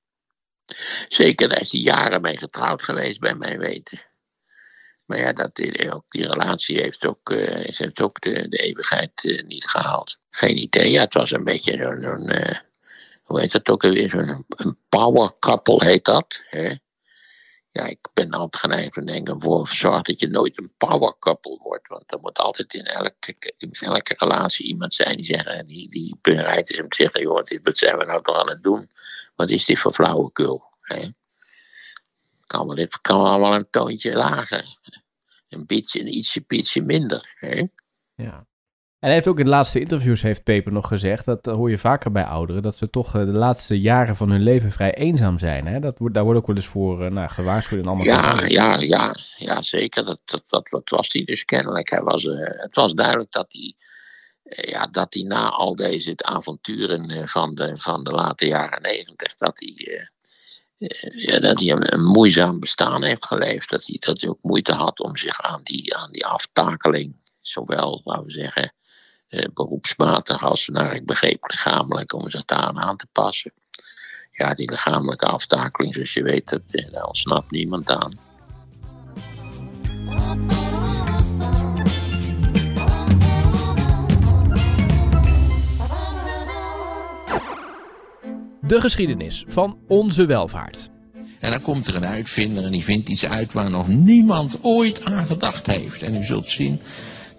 Zeker, 1.08 1.48
daar 1.48 1.60
is 1.60 1.72
hij 1.72 1.80
jaren 1.80 2.20
mee 2.20 2.36
getrouwd 2.36 2.82
geweest, 2.82 3.20
bij 3.20 3.34
mijn 3.34 3.58
weten. 3.58 4.00
Maar 5.06 5.18
ja, 5.18 5.32
dat, 5.32 5.54
die, 5.54 5.92
ook, 5.92 6.04
die 6.08 6.26
relatie 6.26 6.80
heeft 6.80 7.06
ook, 7.06 7.30
uh, 7.30 7.76
heeft 7.76 8.00
ook 8.00 8.20
de, 8.20 8.48
de 8.48 8.56
eeuwigheid 8.56 9.24
uh, 9.24 9.42
niet 9.42 9.66
gehaald. 9.66 10.19
Geen 10.30 10.58
idee. 10.58 10.90
Ja, 10.90 11.00
het 11.00 11.14
was 11.14 11.30
een 11.30 11.44
beetje 11.44 11.76
zo'n, 11.76 12.00
zo 12.00 12.14
eh, 12.14 12.58
hoe 13.22 13.40
heet 13.40 13.52
dat 13.52 13.68
ook 13.68 13.84
alweer, 13.84 14.10
zo'n 14.10 14.46
power 14.88 15.32
couple 15.38 15.84
heet 15.84 16.04
dat. 16.04 16.42
Hè? 16.46 16.74
Ja, 17.72 17.86
ik 17.86 18.08
ben 18.14 18.30
altijd 18.30 18.62
geneigd 18.62 18.92
te 18.92 19.04
denken, 19.04 19.40
voor 19.40 19.68
zorg 19.68 20.02
dat 20.02 20.20
je 20.20 20.28
nooit 20.28 20.58
een 20.58 20.72
power 20.76 21.14
couple 21.18 21.58
wordt. 21.62 21.88
Want 21.88 22.12
er 22.12 22.20
moet 22.20 22.38
altijd 22.38 22.74
in 22.74 22.84
elke, 22.84 23.34
in 23.58 23.72
elke 23.72 24.14
relatie 24.16 24.66
iemand 24.66 24.94
zijn 24.94 25.16
die, 25.16 25.24
zeggen, 25.24 25.66
die, 25.66 25.90
die 25.90 26.18
bereid 26.20 26.70
is 26.70 26.80
om 26.80 26.88
te 26.88 27.02
zeggen, 27.02 27.20
joh, 27.20 27.34
wat 27.62 27.78
zijn 27.78 27.98
we 27.98 28.04
nou 28.04 28.22
toch 28.22 28.36
aan 28.36 28.48
het 28.48 28.62
doen? 28.62 28.90
Wat 29.34 29.50
is 29.50 29.64
dit 29.64 29.78
voor 29.78 29.92
flauwekul? 29.92 30.64
Hè? 30.80 31.08
Kan 32.46 32.66
wel, 32.66 32.86
kan 33.00 33.40
wel, 33.40 33.54
een 33.54 33.70
toontje 33.70 34.14
lager. 34.14 34.78
Een 35.48 35.66
beetje, 35.66 36.04
ietsje, 36.04 36.44
ietsje 36.48 36.82
minder. 36.82 37.32
Hè? 37.34 37.66
Ja. 38.14 38.46
En 39.00 39.06
hij 39.06 39.14
heeft 39.14 39.28
ook 39.28 39.38
in 39.38 39.44
de 39.44 39.50
laatste 39.50 39.80
interviews, 39.80 40.22
heeft 40.22 40.42
Peper 40.42 40.72
nog 40.72 40.88
gezegd, 40.88 41.24
dat 41.24 41.46
hoor 41.46 41.70
je 41.70 41.78
vaker 41.78 42.12
bij 42.12 42.24
ouderen, 42.24 42.62
dat 42.62 42.76
ze 42.76 42.90
toch 42.90 43.14
eh, 43.14 43.24
de 43.24 43.32
laatste 43.32 43.80
jaren 43.80 44.16
van 44.16 44.30
hun 44.30 44.42
leven 44.42 44.72
vrij 44.72 44.94
eenzaam 44.94 45.38
zijn. 45.38 45.66
Hè? 45.66 45.80
Dat, 45.80 45.98
daar 46.12 46.24
wordt 46.24 46.38
ook 46.38 46.46
wel 46.46 46.56
eens 46.56 46.66
voor 46.66 47.04
uh, 47.04 47.10
nou, 47.10 47.28
gewaarschuwd 47.28 47.80
en 47.80 47.86
allemaal. 47.86 48.04
Ja, 48.04 48.44
ja, 48.46 48.80
ja, 48.80 49.16
ja, 49.36 49.62
zeker. 49.62 50.04
Dat, 50.04 50.20
dat, 50.24 50.42
dat, 50.48 50.68
dat 50.68 50.88
was 50.88 51.08
hij 51.12 51.24
dus 51.24 51.44
kennelijk. 51.44 51.90
Hij 51.90 52.02
was, 52.02 52.24
uh, 52.24 52.38
het 52.42 52.74
was 52.74 52.92
duidelijk 52.92 53.32
dat 53.32 53.46
hij, 53.48 53.74
ja, 54.42 54.86
dat 54.86 55.14
hij 55.14 55.22
na 55.22 55.48
al 55.48 55.76
deze 55.76 56.12
avonturen 56.16 57.28
van 57.28 57.54
de, 57.54 57.78
van 57.78 58.04
de 58.04 58.10
late 58.10 58.46
jaren 58.46 58.82
negentig, 58.82 59.36
dat 59.36 59.52
hij 59.54 60.08
ja, 61.10 61.38
dat 61.38 61.60
hij 61.60 61.70
een, 61.70 61.92
een, 61.94 62.04
moeizaam 62.04 62.60
bestaan 62.60 63.04
heeft 63.04 63.26
geleefd. 63.26 63.70
Dat 63.70 63.86
hij, 63.86 63.96
dat 64.00 64.20
hij 64.20 64.30
ook 64.30 64.42
moeite 64.42 64.72
had 64.72 65.00
om 65.00 65.16
zich 65.16 65.40
aan 65.40 65.60
die, 65.62 65.96
aan 65.96 66.10
die 66.10 66.26
aftakeling, 66.26 67.16
zowel, 67.40 68.00
laten 68.04 68.26
we 68.26 68.32
zeggen, 68.32 68.62
eh, 68.62 68.68
beroepsmatig 69.54 70.44
als, 70.44 70.68
naar 70.68 70.94
ik 70.94 71.06
begreep, 71.06 71.38
lichamelijk, 71.42 72.12
om 72.12 72.30
zich 72.30 72.44
daar 72.44 72.72
aan 72.74 72.96
te 72.96 73.06
passen. 73.12 73.52
Ja, 74.30 74.54
die 74.54 74.70
lichamelijke 74.70 75.26
aftakeling, 75.26 75.94
zoals 75.94 76.12
je 76.12 76.22
weet, 76.22 76.48
dat, 76.48 76.62
eh, 76.70 76.92
daar 76.92 77.04
ontsnapt 77.04 77.50
niemand 77.50 77.90
aan. 77.90 78.28
De 88.60 88.80
geschiedenis 88.80 89.44
van 89.48 89.78
onze 89.88 90.26
welvaart. 90.26 90.90
En 91.38 91.50
dan 91.50 91.62
komt 91.62 91.86
er 91.86 91.94
een 91.94 92.06
uitvinder 92.06 92.64
en 92.64 92.72
die 92.72 92.84
vindt 92.84 93.08
iets 93.08 93.26
uit 93.26 93.52
waar 93.52 93.70
nog 93.70 93.88
niemand 93.88 94.58
ooit 94.62 95.04
aan 95.04 95.26
gedacht 95.26 95.66
heeft. 95.66 96.02
En 96.02 96.14
u 96.14 96.24
zult 96.24 96.46
zien, 96.46 96.80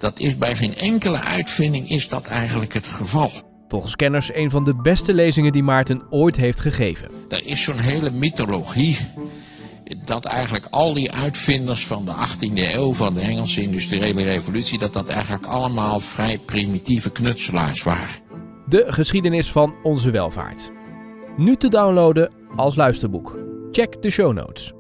dat 0.02 0.20
is 0.20 0.38
bij 0.38 0.56
geen 0.56 0.76
enkele 0.76 1.20
uitvinding 1.20 1.90
is 1.90 2.08
dat 2.08 2.28
eigenlijk 2.28 2.74
het 2.74 2.88
geval. 2.88 3.32
Volgens 3.68 3.96
kenners 3.96 4.34
een 4.34 4.50
van 4.50 4.64
de 4.64 4.76
beste 4.76 5.14
lezingen 5.14 5.52
die 5.52 5.64
Maarten 5.64 6.02
ooit 6.10 6.36
heeft 6.36 6.60
gegeven. 6.60 7.10
Er 7.30 7.46
is 7.46 7.64
zo'n 7.64 7.78
hele 7.78 8.12
mythologie 8.12 8.98
dat 10.06 10.26
eigenlijk 10.26 10.68
al 10.70 10.94
die 10.94 11.12
uitvinders 11.12 11.86
van 11.86 12.06
de 12.06 12.12
18e 12.12 12.54
eeuw, 12.54 12.94
van 12.94 13.14
de 13.14 13.20
Engelse 13.20 13.62
industriële 13.62 14.24
revolutie, 14.24 14.80
dat 14.80 14.94
dat 14.94 15.08
eigenlijk 15.08 15.46
allemaal 15.46 16.00
vrij 16.00 16.38
primitieve 16.38 17.12
knutselaars 17.12 17.84
waren. 17.84 18.16
De 18.68 18.86
geschiedenis 18.88 19.52
van 19.52 19.76
onze 19.84 20.12
welvaart. 20.12 20.72
Nu 21.38 21.56
te 21.56 21.70
downloaden 21.70 22.34
als 22.56 22.76
luisterboek. 22.76 23.40
Check 23.72 24.02
de 24.02 24.10
show 24.10 24.34
notes. 24.34 24.74